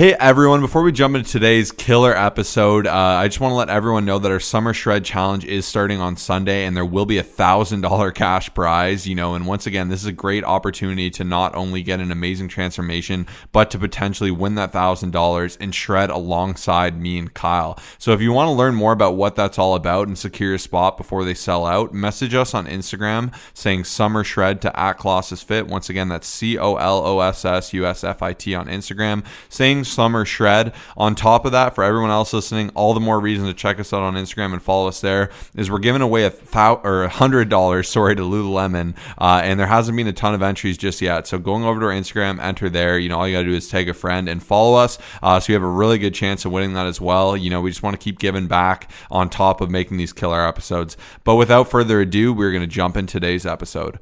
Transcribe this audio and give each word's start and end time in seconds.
Hey 0.00 0.14
everyone, 0.14 0.62
before 0.62 0.82
we 0.82 0.92
jump 0.92 1.14
into 1.14 1.30
today's 1.30 1.72
killer 1.72 2.16
episode, 2.16 2.86
uh, 2.86 2.90
I 2.94 3.28
just 3.28 3.38
want 3.38 3.52
to 3.52 3.56
let 3.56 3.68
everyone 3.68 4.06
know 4.06 4.18
that 4.18 4.32
our 4.32 4.40
Summer 4.40 4.72
Shred 4.72 5.04
Challenge 5.04 5.44
is 5.44 5.66
starting 5.66 6.00
on 6.00 6.16
Sunday 6.16 6.64
and 6.64 6.74
there 6.74 6.86
will 6.86 7.04
be 7.04 7.18
a 7.18 7.22
$1,000 7.22 8.14
cash 8.14 8.54
prize. 8.54 9.06
You 9.06 9.14
know, 9.14 9.34
and 9.34 9.46
once 9.46 9.66
again, 9.66 9.90
this 9.90 10.00
is 10.00 10.06
a 10.06 10.12
great 10.12 10.42
opportunity 10.42 11.10
to 11.10 11.22
not 11.22 11.54
only 11.54 11.82
get 11.82 12.00
an 12.00 12.10
amazing 12.10 12.48
transformation, 12.48 13.26
but 13.52 13.70
to 13.72 13.78
potentially 13.78 14.30
win 14.30 14.54
that 14.54 14.72
$1,000 14.72 15.58
and 15.60 15.74
shred 15.74 16.08
alongside 16.08 16.98
me 16.98 17.18
and 17.18 17.34
Kyle. 17.34 17.78
So 17.98 18.12
if 18.12 18.22
you 18.22 18.32
want 18.32 18.46
to 18.46 18.52
learn 18.52 18.74
more 18.74 18.92
about 18.92 19.16
what 19.16 19.36
that's 19.36 19.58
all 19.58 19.74
about 19.74 20.08
and 20.08 20.16
secure 20.16 20.54
a 20.54 20.58
spot 20.58 20.96
before 20.96 21.26
they 21.26 21.34
sell 21.34 21.66
out, 21.66 21.92
message 21.92 22.34
us 22.34 22.54
on 22.54 22.66
Instagram 22.66 23.34
saying 23.52 23.84
Summer 23.84 24.24
Shred 24.24 24.62
to 24.62 24.80
at 24.80 24.94
Colossus 24.94 25.42
Fit. 25.42 25.66
Once 25.66 25.90
again, 25.90 26.08
that's 26.08 26.26
C 26.26 26.56
O 26.56 26.76
L 26.76 27.04
O 27.04 27.20
S 27.20 27.44
S 27.44 27.74
U 27.74 27.84
S 27.84 28.02
F 28.02 28.22
I 28.22 28.32
T 28.32 28.54
on 28.54 28.66
Instagram 28.66 29.26
saying 29.50 29.89
Summer 29.90 30.24
Shred. 30.24 30.72
On 30.96 31.14
top 31.14 31.44
of 31.44 31.52
that, 31.52 31.74
for 31.74 31.84
everyone 31.84 32.10
else 32.10 32.32
listening, 32.32 32.70
all 32.74 32.94
the 32.94 33.00
more 33.00 33.20
reason 33.20 33.46
to 33.46 33.54
check 33.54 33.78
us 33.78 33.92
out 33.92 34.02
on 34.02 34.14
Instagram 34.14 34.52
and 34.52 34.62
follow 34.62 34.88
us 34.88 35.00
there 35.00 35.30
is 35.54 35.70
we're 35.70 35.78
giving 35.78 36.02
away 36.02 36.24
a 36.24 36.30
thou- 36.30 36.80
or 36.84 37.04
a 37.04 37.08
hundred 37.08 37.48
dollars, 37.48 37.88
sorry, 37.90 38.16
to 38.16 38.22
Lululemon, 38.22 38.94
uh, 39.18 39.40
and 39.44 39.58
there 39.58 39.66
hasn't 39.66 39.96
been 39.96 40.06
a 40.06 40.12
ton 40.12 40.34
of 40.34 40.42
entries 40.42 40.78
just 40.78 41.00
yet. 41.00 41.26
So 41.26 41.38
going 41.38 41.64
over 41.64 41.80
to 41.80 41.86
our 41.86 41.92
Instagram, 41.92 42.40
enter 42.42 42.68
there. 42.68 42.98
You 42.98 43.08
know, 43.08 43.18
all 43.18 43.28
you 43.28 43.34
gotta 43.36 43.46
do 43.48 43.54
is 43.54 43.68
tag 43.68 43.88
a 43.88 43.94
friend 43.94 44.28
and 44.28 44.42
follow 44.42 44.76
us, 44.78 44.98
uh, 45.22 45.40
so 45.40 45.52
you 45.52 45.54
have 45.54 45.62
a 45.62 45.68
really 45.68 45.98
good 45.98 46.14
chance 46.14 46.44
of 46.44 46.52
winning 46.52 46.74
that 46.74 46.86
as 46.86 47.00
well. 47.00 47.36
You 47.36 47.50
know, 47.50 47.60
we 47.60 47.70
just 47.70 47.82
want 47.82 47.94
to 47.94 48.02
keep 48.02 48.18
giving 48.18 48.46
back 48.46 48.90
on 49.10 49.28
top 49.28 49.60
of 49.60 49.70
making 49.70 49.96
these 49.96 50.12
killer 50.12 50.46
episodes. 50.46 50.96
But 51.24 51.36
without 51.36 51.70
further 51.70 52.00
ado, 52.00 52.32
we're 52.32 52.52
gonna 52.52 52.66
jump 52.66 52.96
in 52.96 53.06
today's 53.06 53.44
episode. 53.46 53.98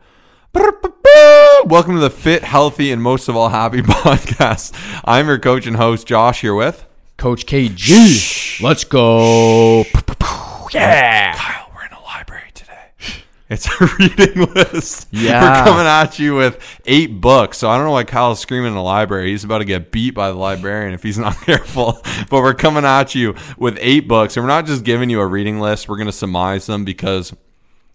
Welcome 1.64 1.94
to 1.94 2.00
the 2.00 2.10
Fit, 2.10 2.44
Healthy, 2.44 2.92
and 2.92 3.02
most 3.02 3.28
of 3.28 3.36
all 3.36 3.48
happy 3.48 3.82
podcast. 3.82 4.72
I'm 5.04 5.26
your 5.26 5.38
coach 5.38 5.66
and 5.66 5.76
host, 5.76 6.06
Josh, 6.06 6.40
here 6.40 6.54
with 6.54 6.84
Coach 7.16 7.46
KG. 7.46 8.62
Let's 8.62 8.84
go. 8.84 9.84
Yeah. 10.72 11.34
Kyle. 11.34 11.70
We're 11.74 11.84
in 11.86 11.92
a 11.92 12.00
library 12.02 12.50
today. 12.54 12.74
It's 13.50 13.66
a 13.66 13.86
reading 13.98 14.52
list. 14.54 15.08
Yeah. 15.10 15.42
We're 15.60 15.64
coming 15.70 15.86
at 15.86 16.18
you 16.18 16.34
with 16.34 16.80
eight 16.86 17.20
books. 17.20 17.58
So 17.58 17.70
I 17.70 17.76
don't 17.76 17.86
know 17.86 17.92
why 17.92 18.04
Kyle's 18.04 18.40
screaming 18.40 18.68
in 18.68 18.74
the 18.74 18.82
library. 18.82 19.30
He's 19.30 19.42
about 19.44 19.58
to 19.58 19.64
get 19.64 19.90
beat 19.90 20.14
by 20.14 20.28
the 20.28 20.36
librarian 20.36 20.92
if 20.92 21.02
he's 21.02 21.18
not 21.18 21.34
careful. 21.40 22.00
But 22.30 22.42
we're 22.42 22.52
coming 22.54 22.84
at 22.84 23.14
you 23.14 23.34
with 23.56 23.78
eight 23.80 24.06
books. 24.06 24.36
And 24.36 24.44
we're 24.44 24.48
not 24.48 24.66
just 24.66 24.84
giving 24.84 25.08
you 25.08 25.20
a 25.20 25.26
reading 25.26 25.60
list, 25.60 25.88
we're 25.88 25.96
going 25.96 26.06
to 26.06 26.12
surmise 26.12 26.66
them 26.66 26.84
because 26.84 27.34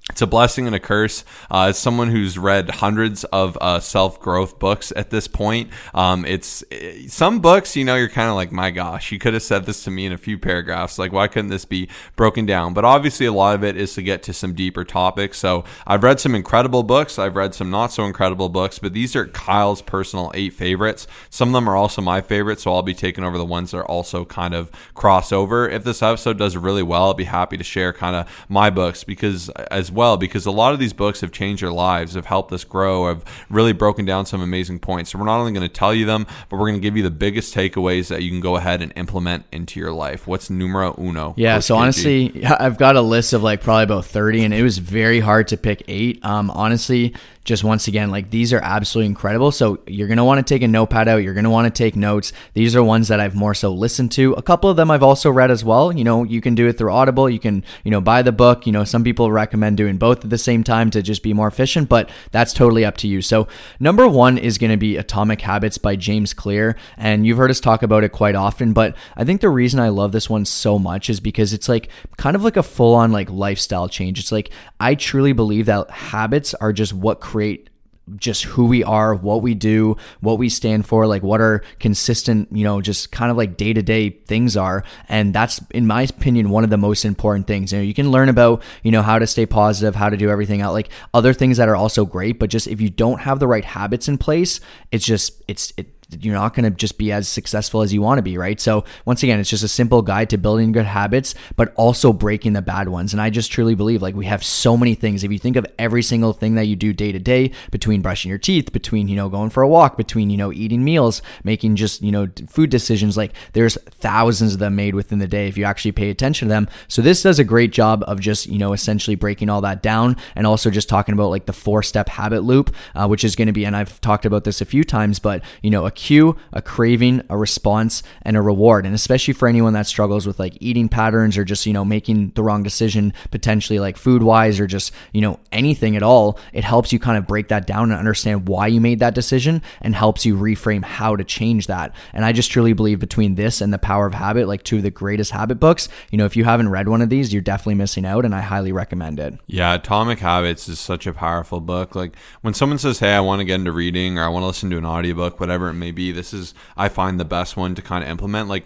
it's 0.10 0.22
a 0.22 0.28
blessing 0.28 0.68
and 0.68 0.76
a 0.76 0.82
curse. 0.82 1.24
Uh, 1.50 1.68
as 1.68 1.80
someone 1.80 2.10
who's 2.10 2.38
read 2.38 2.70
hundreds 2.70 3.24
of 3.26 3.58
uh, 3.62 3.80
self 3.80 4.20
growth 4.20 4.60
books 4.60 4.92
at 4.98 5.12
this 5.12 5.30
point, 5.30 5.70
um, 5.94 6.26
it's 6.26 6.62
eh, 6.72 7.08
some 7.08 7.40
books, 7.40 7.78
you 7.78 7.86
know, 7.86 7.96
you're 7.96 8.10
kind 8.10 8.30
of 8.30 8.36
like, 8.36 8.52
my 8.52 8.70
gosh, 8.70 9.14
you 9.14 9.20
could 9.20 9.34
have 9.34 9.44
said 9.44 9.66
this 9.66 9.82
to 9.86 9.92
me 9.92 10.06
in 10.06 10.12
a 10.12 10.18
few 10.18 10.38
paragraphs. 10.38 11.00
Like, 11.00 11.14
why 11.14 11.30
couldn't 11.30 11.52
this 11.52 11.64
be 11.64 11.88
broken 12.18 12.46
down? 12.46 12.74
But 12.74 12.84
obviously, 12.84 13.26
a 13.26 13.32
lot 13.32 13.56
of 13.56 13.64
it 13.64 13.78
is 13.78 13.94
to 13.94 14.02
get 14.02 14.24
to 14.24 14.34
some 14.34 14.54
deeper 14.54 14.84
topics. 14.84 15.38
So 15.38 15.64
I've 15.88 16.04
read 16.04 16.20
some 16.20 16.36
incredible 16.36 16.84
books, 16.84 17.18
I've 17.18 17.38
read 17.38 17.56
some 17.56 17.72
not 17.72 17.94
so 17.94 18.04
incredible 18.04 18.50
books, 18.50 18.80
but 18.80 18.92
these 18.92 19.16
are 19.16 19.28
Kyle's 19.28 19.82
personal 19.82 20.32
eight 20.34 20.52
favorites. 20.52 21.08
Some 21.30 21.50
of 21.50 21.54
them 21.54 21.70
are 21.70 21.78
also 21.78 22.02
my 22.02 22.20
favorites, 22.20 22.64
so 22.64 22.74
I'll 22.74 22.82
be 22.82 22.94
taking 22.94 23.24
over 23.24 23.38
the 23.38 23.46
ones 23.46 23.72
that 23.72 23.78
are 23.78 23.86
also 23.86 24.26
kind 24.26 24.54
of 24.54 24.70
crossover. 24.96 25.72
If 25.72 25.86
this 25.86 26.04
episode 26.04 26.38
does 26.38 26.58
really 26.58 26.84
well, 26.84 27.04
I'll 27.04 27.14
be 27.14 27.24
happy 27.24 27.56
to 27.56 27.64
share 27.64 27.94
kind 27.94 28.18
of 28.18 28.46
my 28.50 28.70
books 28.70 29.06
because 29.06 29.50
as 29.72 29.93
well 29.94 30.18
because 30.18 30.46
a 30.46 30.52
lot 30.52 30.74
of 30.74 30.80
these 30.80 30.94
books 30.94 31.22
have 31.22 31.32
changed 31.32 31.64
our 31.64 31.72
lives, 31.72 32.16
have 32.16 32.26
helped 32.26 32.52
us 32.52 32.64
grow, 32.64 33.08
have 33.08 33.24
really 33.50 33.74
broken 33.74 34.06
down 34.06 34.26
some 34.26 34.42
amazing 34.42 34.80
points. 34.80 35.12
So 35.12 35.20
we're 35.20 35.26
not 35.26 35.40
only 35.40 35.52
going 35.52 35.68
to 35.68 35.74
tell 35.74 35.94
you 35.94 36.06
them, 36.06 36.26
but 36.50 36.58
we're 36.58 36.68
going 36.68 36.80
to 36.80 36.82
give 36.82 36.98
you 36.98 37.04
the 37.04 37.12
biggest 37.12 37.54
takeaways 37.54 38.08
that 38.10 38.24
you 38.24 38.30
can 38.30 38.40
go 38.40 38.56
ahead 38.56 38.82
and 38.82 38.92
implement 38.96 39.46
into 39.52 39.80
your 39.80 39.92
life. 39.92 40.28
What's 40.28 40.50
numero 40.50 40.96
uno? 40.98 41.34
Yeah, 41.38 41.60
so 41.60 41.76
honestly, 41.76 42.44
I've 42.46 42.78
got 42.78 42.96
a 42.96 43.02
list 43.02 43.34
of 43.34 43.44
like 43.44 43.62
probably 43.62 43.84
about 43.84 44.06
30 44.06 44.46
and 44.46 44.54
it 44.54 44.64
was 44.64 44.78
very 44.78 45.20
hard 45.20 45.48
to 45.50 45.58
pick 45.58 45.84
8. 45.88 46.24
Um 46.24 46.52
honestly, 46.52 47.14
just 47.44 47.64
once 47.64 47.88
again, 47.88 48.10
like 48.10 48.30
these 48.30 48.54
are 48.54 48.62
absolutely 48.64 49.08
incredible. 49.08 49.52
So 49.52 49.80
you're 49.86 50.08
going 50.08 50.18
to 50.18 50.24
want 50.24 50.46
to 50.46 50.54
take 50.54 50.62
a 50.62 50.68
notepad 50.68 51.08
out, 51.08 51.18
you're 51.18 51.34
going 51.34 51.44
to 51.44 51.50
want 51.50 51.74
to 51.74 51.78
take 51.78 51.96
notes. 51.96 52.32
These 52.54 52.76
are 52.76 52.84
ones 52.84 53.10
that 53.10 53.20
I've 53.20 53.36
more 53.36 53.54
so 53.54 53.74
listened 53.74 54.12
to. 54.14 54.34
A 54.34 54.42
couple 54.42 54.70
of 54.70 54.78
them 54.78 54.90
I've 54.90 55.04
also 55.04 55.30
read 55.30 55.52
as 55.52 55.64
well. 55.64 55.92
You 55.92 56.04
know, 56.04 56.24
you 56.24 56.40
can 56.40 56.56
do 56.56 56.68
it 56.68 56.78
through 56.78 56.94
Audible, 56.94 57.30
you 57.30 57.40
can, 57.40 57.64
you 57.84 57.92
know, 57.92 58.00
buy 58.00 58.22
the 58.22 58.32
book. 58.32 58.66
You 58.66 58.72
know, 58.72 58.84
some 58.86 59.04
people 59.04 59.32
recommend 59.32 59.78
doing 59.78 59.83
both 59.98 60.24
at 60.24 60.30
the 60.30 60.38
same 60.38 60.64
time 60.64 60.90
to 60.92 61.02
just 61.02 61.24
be 61.24 61.34
more 61.34 61.48
efficient, 61.48 61.90
but 61.90 62.10
that's 62.32 62.54
totally 62.54 62.86
up 62.86 62.98
to 62.98 63.08
you. 63.08 63.22
So, 63.22 63.48
number 63.80 64.08
1 64.08 64.38
is 64.38 64.58
going 64.58 64.72
to 64.72 64.78
be 64.78 64.98
Atomic 64.98 65.42
Habits 65.42 65.78
by 65.78 65.96
James 65.96 66.34
Clear, 66.34 66.76
and 66.98 67.26
you've 67.26 67.38
heard 67.38 67.52
us 67.52 67.60
talk 67.60 67.84
about 67.84 68.04
it 68.04 68.10
quite 68.10 68.36
often, 68.36 68.74
but 68.74 68.96
I 69.16 69.24
think 69.24 69.42
the 69.42 69.50
reason 69.50 69.80
I 69.80 69.90
love 69.90 70.12
this 70.12 70.30
one 70.30 70.46
so 70.46 70.80
much 70.80 71.10
is 71.10 71.20
because 71.20 71.54
it's 71.54 71.70
like 71.70 71.90
kind 72.18 72.36
of 72.36 72.44
like 72.44 72.58
a 72.58 72.64
full 72.64 72.96
on 72.96 73.12
like 73.12 73.30
lifestyle 73.30 73.90
change. 73.90 74.20
It's 74.20 74.32
like 74.32 74.50
I 74.80 74.96
truly 74.96 75.34
believe 75.34 75.66
that 75.68 75.90
habits 75.90 76.54
are 76.56 76.74
just 76.74 76.94
what 76.94 77.20
create 77.20 77.70
just 78.18 78.44
who 78.44 78.66
we 78.66 78.84
are, 78.84 79.16
what 79.16 79.42
we 79.42 79.54
do, 79.54 79.96
what 80.20 80.38
we 80.38 80.50
stand 80.50 80.86
for, 80.86 81.08
like 81.08 81.24
what 81.24 81.40
our 81.40 81.64
consistent, 81.80 82.52
you 82.52 82.64
know, 82.64 82.82
just 82.82 83.12
kind 83.12 83.32
of 83.32 83.38
like 83.38 83.56
day 83.56 83.72
to 83.72 83.82
day 83.82 84.10
things 84.10 84.58
are. 84.58 84.84
And 85.08 85.34
that's, 85.34 85.62
in 85.72 85.88
my 85.88 86.04
opinion, 86.04 86.50
one 86.50 86.64
of 86.64 86.70
the 86.70 86.78
most 86.78 87.06
important 87.06 87.48
things. 87.48 87.72
You 87.72 87.80
know, 87.80 87.84
you 87.84 87.94
can 87.94 88.12
learn 88.12 88.30
about, 88.30 88.62
you 88.84 88.92
know, 88.92 89.02
how 89.02 89.20
to 89.20 89.28
stay 89.28 89.46
positive, 89.46 89.96
how 89.96 90.10
to 90.10 90.18
do 90.18 90.30
everything 90.30 90.62
out, 90.62 90.74
like 90.74 90.90
other 91.14 91.34
things 91.34 91.58
that 91.58 91.70
are 91.70 91.76
also 91.76 92.06
great. 92.06 92.40
But 92.40 92.50
just 92.50 92.68
if 92.68 92.82
you 92.82 92.90
don't 92.90 93.22
have 93.22 93.40
the 93.40 93.48
right 93.48 93.66
habits 93.66 94.08
in 94.08 94.18
place, 94.18 94.60
it's 94.92 95.06
just, 95.06 95.42
it's, 95.48 95.72
it, 95.78 95.93
you're 96.22 96.34
not 96.34 96.54
going 96.54 96.64
to 96.66 96.72
just 96.72 96.98
be 96.98 97.12
as 97.12 97.28
successful 97.28 97.82
as 97.82 97.94
you 97.94 98.02
want 98.02 98.18
to 98.18 98.24
be, 98.24 98.38
right? 98.38 98.60
So, 98.60 98.84
once 99.06 99.24
again, 99.24 99.40
it's 99.40 99.50
just 99.50 99.64
a 99.64 99.68
simple 99.68 100.02
guide 100.02 100.30
to 100.32 100.38
building 100.38 100.72
good 100.72 100.86
habits, 100.86 101.36
but 101.56 101.74
also 101.76 102.14
breaking 102.14 102.54
the 102.54 102.62
bad 102.62 102.90
ones. 102.90 103.14
And 103.14 103.22
I 103.22 103.30
just 103.30 103.52
truly 103.52 103.76
believe 103.76 104.02
like 104.02 104.16
we 104.16 104.26
have 104.26 104.44
so 104.44 104.78
many 104.78 104.96
things. 104.96 105.24
If 105.24 105.32
you 105.32 105.40
think 105.40 105.56
of 105.56 105.66
every 105.80 106.04
single 106.04 106.34
thing 106.34 106.56
that 106.56 106.66
you 106.66 106.76
do 106.76 106.94
day 106.94 107.12
to 107.12 107.20
day, 107.20 107.52
between 107.72 108.02
brushing 108.02 108.30
your 108.30 108.38
teeth, 108.38 108.72
between, 108.72 109.08
you 109.08 109.16
know, 109.16 109.30
going 109.30 109.50
for 109.50 109.64
a 109.64 109.68
walk, 109.68 109.98
between, 109.98 110.30
you 110.30 110.38
know, 110.38 110.52
eating 110.52 110.84
meals, 110.84 111.22
making 111.44 111.76
just, 111.76 112.02
you 112.02 112.12
know, 112.12 112.28
food 112.48 112.70
decisions, 112.70 113.18
like 113.18 113.34
there's 113.54 113.78
thousands 113.90 114.54
of 114.54 114.60
them 114.60 114.76
made 114.76 114.96
within 114.96 115.20
the 115.20 115.28
day 115.28 115.48
if 115.48 115.58
you 115.58 115.64
actually 115.64 115.92
pay 115.92 116.10
attention 116.10 116.48
to 116.48 116.54
them. 116.54 116.68
So, 116.88 117.02
this 117.02 117.24
does 117.24 117.40
a 117.40 117.44
great 117.44 117.72
job 117.72 118.04
of 118.08 118.20
just, 118.20 118.48
you 118.48 118.58
know, 118.58 118.74
essentially 118.74 119.16
breaking 119.16 119.50
all 119.50 119.62
that 119.62 119.82
down 119.82 120.18
and 120.36 120.46
also 120.46 120.70
just 120.70 120.90
talking 120.90 121.14
about 121.14 121.30
like 121.30 121.46
the 121.46 121.54
four 121.54 121.84
step 121.84 122.10
habit 122.10 122.44
loop, 122.44 122.76
uh, 122.96 123.08
which 123.08 123.24
is 123.24 123.36
going 123.36 123.48
to 123.48 123.54
be, 123.54 123.66
and 123.66 123.76
I've 123.76 124.00
talked 124.02 124.26
about 124.26 124.44
this 124.44 124.62
a 124.62 124.66
few 124.66 124.84
times, 124.84 125.20
but, 125.20 125.44
you 125.62 125.70
know, 125.70 125.86
a 125.86 125.92
cue, 126.04 126.36
a 126.52 126.62
craving, 126.62 127.22
a 127.30 127.38
response, 127.38 128.04
and 128.24 128.36
a 128.36 128.42
reward. 128.42 128.86
And 128.86 128.94
especially 128.94 129.34
for 129.34 129.48
anyone 129.48 129.74
that 129.74 129.88
struggles 129.88 130.28
with 130.28 130.38
like 130.38 130.58
eating 130.60 130.90
patterns 130.90 131.38
or 131.38 131.46
just, 131.46 131.66
you 131.66 131.72
know, 131.72 131.86
making 131.86 132.32
the 132.32 132.44
wrong 132.44 132.62
decision 132.62 133.14
potentially 133.32 133.80
like 133.80 133.96
food 133.96 134.22
wise 134.22 134.60
or 134.60 134.68
just, 134.68 134.92
you 135.14 135.22
know, 135.22 135.40
anything 135.52 135.96
at 135.96 136.04
all, 136.04 136.38
it 136.52 136.66
helps 136.66 136.92
you 136.92 137.00
kind 137.00 137.18
of 137.18 137.26
break 137.26 137.48
that 137.48 137.66
down 137.66 137.90
and 137.90 137.98
understand 137.98 138.50
why 138.50 138.68
you 138.68 138.82
made 138.82 139.00
that 139.00 139.16
decision 139.16 139.62
and 139.82 139.96
helps 139.96 140.26
you 140.26 140.36
reframe 140.36 140.84
how 140.84 141.16
to 141.16 141.24
change 141.24 141.68
that. 141.68 141.96
And 142.12 142.26
I 142.26 142.34
just 142.34 142.52
truly 142.52 142.74
believe 142.74 143.00
between 143.00 143.36
this 143.36 143.62
and 143.62 143.72
The 143.72 143.80
Power 143.80 144.06
of 144.06 144.14
Habit, 144.14 144.48
like 144.48 144.64
two 144.64 144.78
of 144.78 144.84
the 144.84 144.92
greatest 144.92 145.32
habit 145.32 145.60
books, 145.60 145.88
you 146.12 146.18
know, 146.18 146.26
if 146.26 146.36
you 146.36 146.44
haven't 146.44 146.70
read 146.70 146.90
one 146.90 147.02
of 147.02 147.10
these, 147.10 147.32
you're 147.32 147.42
definitely 147.42 147.76
missing 147.76 148.06
out 148.06 148.26
and 148.26 148.36
I 148.36 148.42
highly 148.42 148.74
recommend 148.74 149.20
it. 149.20 149.36
Yeah, 149.48 149.76
Atomic 149.76 150.20
Habits 150.20 150.68
is 150.68 150.80
such 150.80 151.08
a 151.08 151.14
powerful 151.14 151.62
book. 151.62 151.96
Like 151.96 152.18
when 152.42 152.54
someone 152.54 152.78
says, 152.78 153.00
"Hey, 153.00 153.14
I 153.14 153.22
want 153.22 153.40
to 153.40 153.46
get 153.46 153.56
into 153.56 153.72
reading 153.72 154.18
or 154.18 154.24
I 154.24 154.28
want 154.28 154.44
to 154.44 154.48
listen 154.48 154.70
to 154.72 154.78
an 154.78 154.86
audiobook, 154.86 155.40
whatever 155.40 155.70
it 155.70 155.76
may 155.76 155.93
be," 155.94 156.12
this 156.12 156.34
is 156.34 156.54
I 156.76 156.90
find 156.90 157.20
the 157.20 157.26
best 157.26 157.56
one 157.56 157.76
to 157.76 157.82
kind 157.82 158.04
of 158.04 158.10
implement. 158.10 158.50
Like 158.50 158.66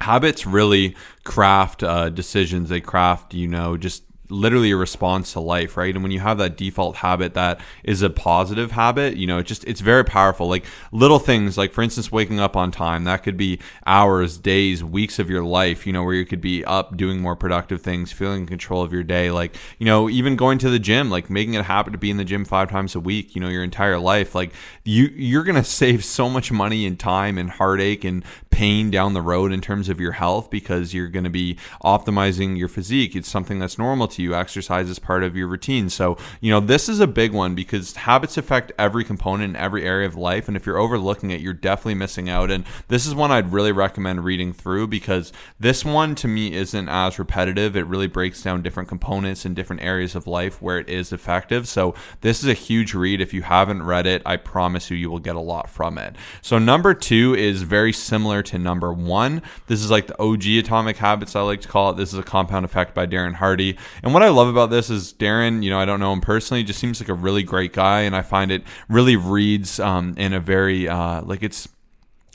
habits 0.00 0.46
really 0.46 0.96
craft 1.24 1.82
uh, 1.82 2.10
decisions. 2.10 2.68
They 2.68 2.80
craft, 2.80 3.34
you 3.34 3.48
know, 3.48 3.76
just 3.76 4.02
literally 4.28 4.70
a 4.70 4.76
response 4.76 5.32
to 5.32 5.40
life, 5.40 5.76
right? 5.76 5.94
And 5.94 6.02
when 6.02 6.12
you 6.12 6.20
have 6.20 6.38
that 6.38 6.56
default 6.56 6.96
habit 6.96 7.34
that 7.34 7.60
is 7.84 8.02
a 8.02 8.10
positive 8.10 8.72
habit, 8.72 9.16
you 9.16 9.26
know, 9.26 9.38
it 9.38 9.44
just 9.44 9.64
it's 9.64 9.80
very 9.80 10.04
powerful. 10.04 10.48
Like 10.48 10.64
little 10.92 11.18
things, 11.18 11.56
like 11.56 11.72
for 11.72 11.82
instance, 11.82 12.10
waking 12.10 12.40
up 12.40 12.56
on 12.56 12.70
time, 12.70 13.04
that 13.04 13.22
could 13.22 13.36
be 13.36 13.58
hours, 13.86 14.38
days, 14.38 14.82
weeks 14.82 15.18
of 15.18 15.30
your 15.30 15.42
life, 15.42 15.86
you 15.86 15.92
know, 15.92 16.02
where 16.04 16.14
you 16.14 16.26
could 16.26 16.40
be 16.40 16.64
up 16.64 16.96
doing 16.96 17.20
more 17.20 17.36
productive 17.36 17.82
things, 17.82 18.12
feeling 18.12 18.42
in 18.42 18.46
control 18.46 18.82
of 18.82 18.92
your 18.92 19.02
day, 19.02 19.30
like, 19.30 19.56
you 19.78 19.86
know, 19.86 20.08
even 20.08 20.36
going 20.36 20.58
to 20.58 20.70
the 20.70 20.78
gym, 20.78 21.10
like 21.10 21.30
making 21.30 21.54
it 21.54 21.58
a 21.58 21.64
habit 21.64 21.92
to 21.92 21.98
be 21.98 22.10
in 22.10 22.16
the 22.16 22.24
gym 22.24 22.44
five 22.44 22.70
times 22.70 22.94
a 22.94 23.00
week, 23.00 23.34
you 23.34 23.40
know, 23.40 23.48
your 23.48 23.64
entire 23.64 23.98
life. 23.98 24.34
Like 24.34 24.52
you 24.84 25.06
you're 25.14 25.44
gonna 25.44 25.64
save 25.76 26.04
so 26.04 26.28
much 26.28 26.50
money 26.50 26.86
and 26.86 26.98
time 26.98 27.38
and 27.38 27.50
heartache 27.50 28.04
and 28.04 28.24
pain 28.56 28.90
down 28.90 29.12
the 29.12 29.20
road 29.20 29.52
in 29.52 29.60
terms 29.60 29.90
of 29.90 30.00
your 30.00 30.12
health 30.12 30.48
because 30.48 30.94
you're 30.94 31.08
going 31.08 31.24
to 31.24 31.28
be 31.28 31.58
optimizing 31.84 32.56
your 32.56 32.68
physique. 32.68 33.14
It's 33.14 33.28
something 33.28 33.58
that's 33.58 33.76
normal 33.76 34.08
to 34.08 34.22
you. 34.22 34.34
Exercise 34.34 34.88
is 34.88 34.98
part 34.98 35.22
of 35.22 35.36
your 35.36 35.46
routine. 35.46 35.90
So, 35.90 36.16
you 36.40 36.50
know, 36.50 36.60
this 36.60 36.88
is 36.88 36.98
a 36.98 37.06
big 37.06 37.34
one 37.34 37.54
because 37.54 37.94
habits 37.96 38.38
affect 38.38 38.72
every 38.78 39.04
component 39.04 39.50
in 39.50 39.56
every 39.56 39.84
area 39.84 40.06
of 40.06 40.16
life. 40.16 40.48
And 40.48 40.56
if 40.56 40.64
you're 40.64 40.78
overlooking 40.78 41.30
it, 41.30 41.42
you're 41.42 41.52
definitely 41.52 41.96
missing 41.96 42.30
out. 42.30 42.50
And 42.50 42.64
this 42.88 43.04
is 43.04 43.14
one 43.14 43.30
I'd 43.30 43.52
really 43.52 43.72
recommend 43.72 44.24
reading 44.24 44.54
through 44.54 44.86
because 44.86 45.34
this 45.60 45.84
one 45.84 46.14
to 46.14 46.26
me 46.26 46.54
isn't 46.54 46.88
as 46.88 47.18
repetitive. 47.18 47.76
It 47.76 47.84
really 47.84 48.06
breaks 48.06 48.42
down 48.42 48.62
different 48.62 48.88
components 48.88 49.44
in 49.44 49.52
different 49.52 49.82
areas 49.82 50.14
of 50.14 50.26
life 50.26 50.62
where 50.62 50.78
it 50.78 50.88
is 50.88 51.12
effective. 51.12 51.68
So, 51.68 51.94
this 52.22 52.42
is 52.42 52.48
a 52.48 52.54
huge 52.54 52.94
read. 52.94 53.20
If 53.20 53.34
you 53.34 53.42
haven't 53.42 53.82
read 53.82 54.06
it, 54.06 54.22
I 54.24 54.38
promise 54.38 54.90
you, 54.90 54.96
you 54.96 55.10
will 55.10 55.18
get 55.18 55.36
a 55.36 55.40
lot 55.40 55.68
from 55.68 55.98
it. 55.98 56.16
So, 56.40 56.58
number 56.58 56.94
two 56.94 57.34
is 57.34 57.60
very 57.60 57.92
similar 57.92 58.45
to 58.46 58.58
number 58.58 58.92
one. 58.92 59.42
This 59.66 59.82
is 59.82 59.90
like 59.90 60.06
the 60.06 60.20
OG 60.20 60.46
Atomic 60.64 60.96
Habits, 60.96 61.36
I 61.36 61.42
like 61.42 61.60
to 61.62 61.68
call 61.68 61.90
it. 61.90 61.96
This 61.96 62.12
is 62.12 62.18
a 62.18 62.22
compound 62.22 62.64
effect 62.64 62.94
by 62.94 63.06
Darren 63.06 63.34
Hardy. 63.34 63.76
And 64.02 64.12
what 64.12 64.22
I 64.22 64.28
love 64.28 64.48
about 64.48 64.70
this 64.70 64.90
is 64.90 65.12
Darren, 65.12 65.62
you 65.62 65.70
know, 65.70 65.78
I 65.78 65.84
don't 65.84 66.00
know 66.00 66.12
him 66.12 66.20
personally, 66.20 66.62
just 66.62 66.78
seems 66.78 67.00
like 67.00 67.08
a 67.08 67.14
really 67.14 67.42
great 67.42 67.72
guy. 67.72 68.00
And 68.02 68.16
I 68.16 68.22
find 68.22 68.50
it 68.50 68.62
really 68.88 69.16
reads 69.16 69.78
um, 69.80 70.14
in 70.16 70.32
a 70.32 70.40
very, 70.40 70.88
uh, 70.88 71.22
like 71.22 71.42
it's, 71.42 71.68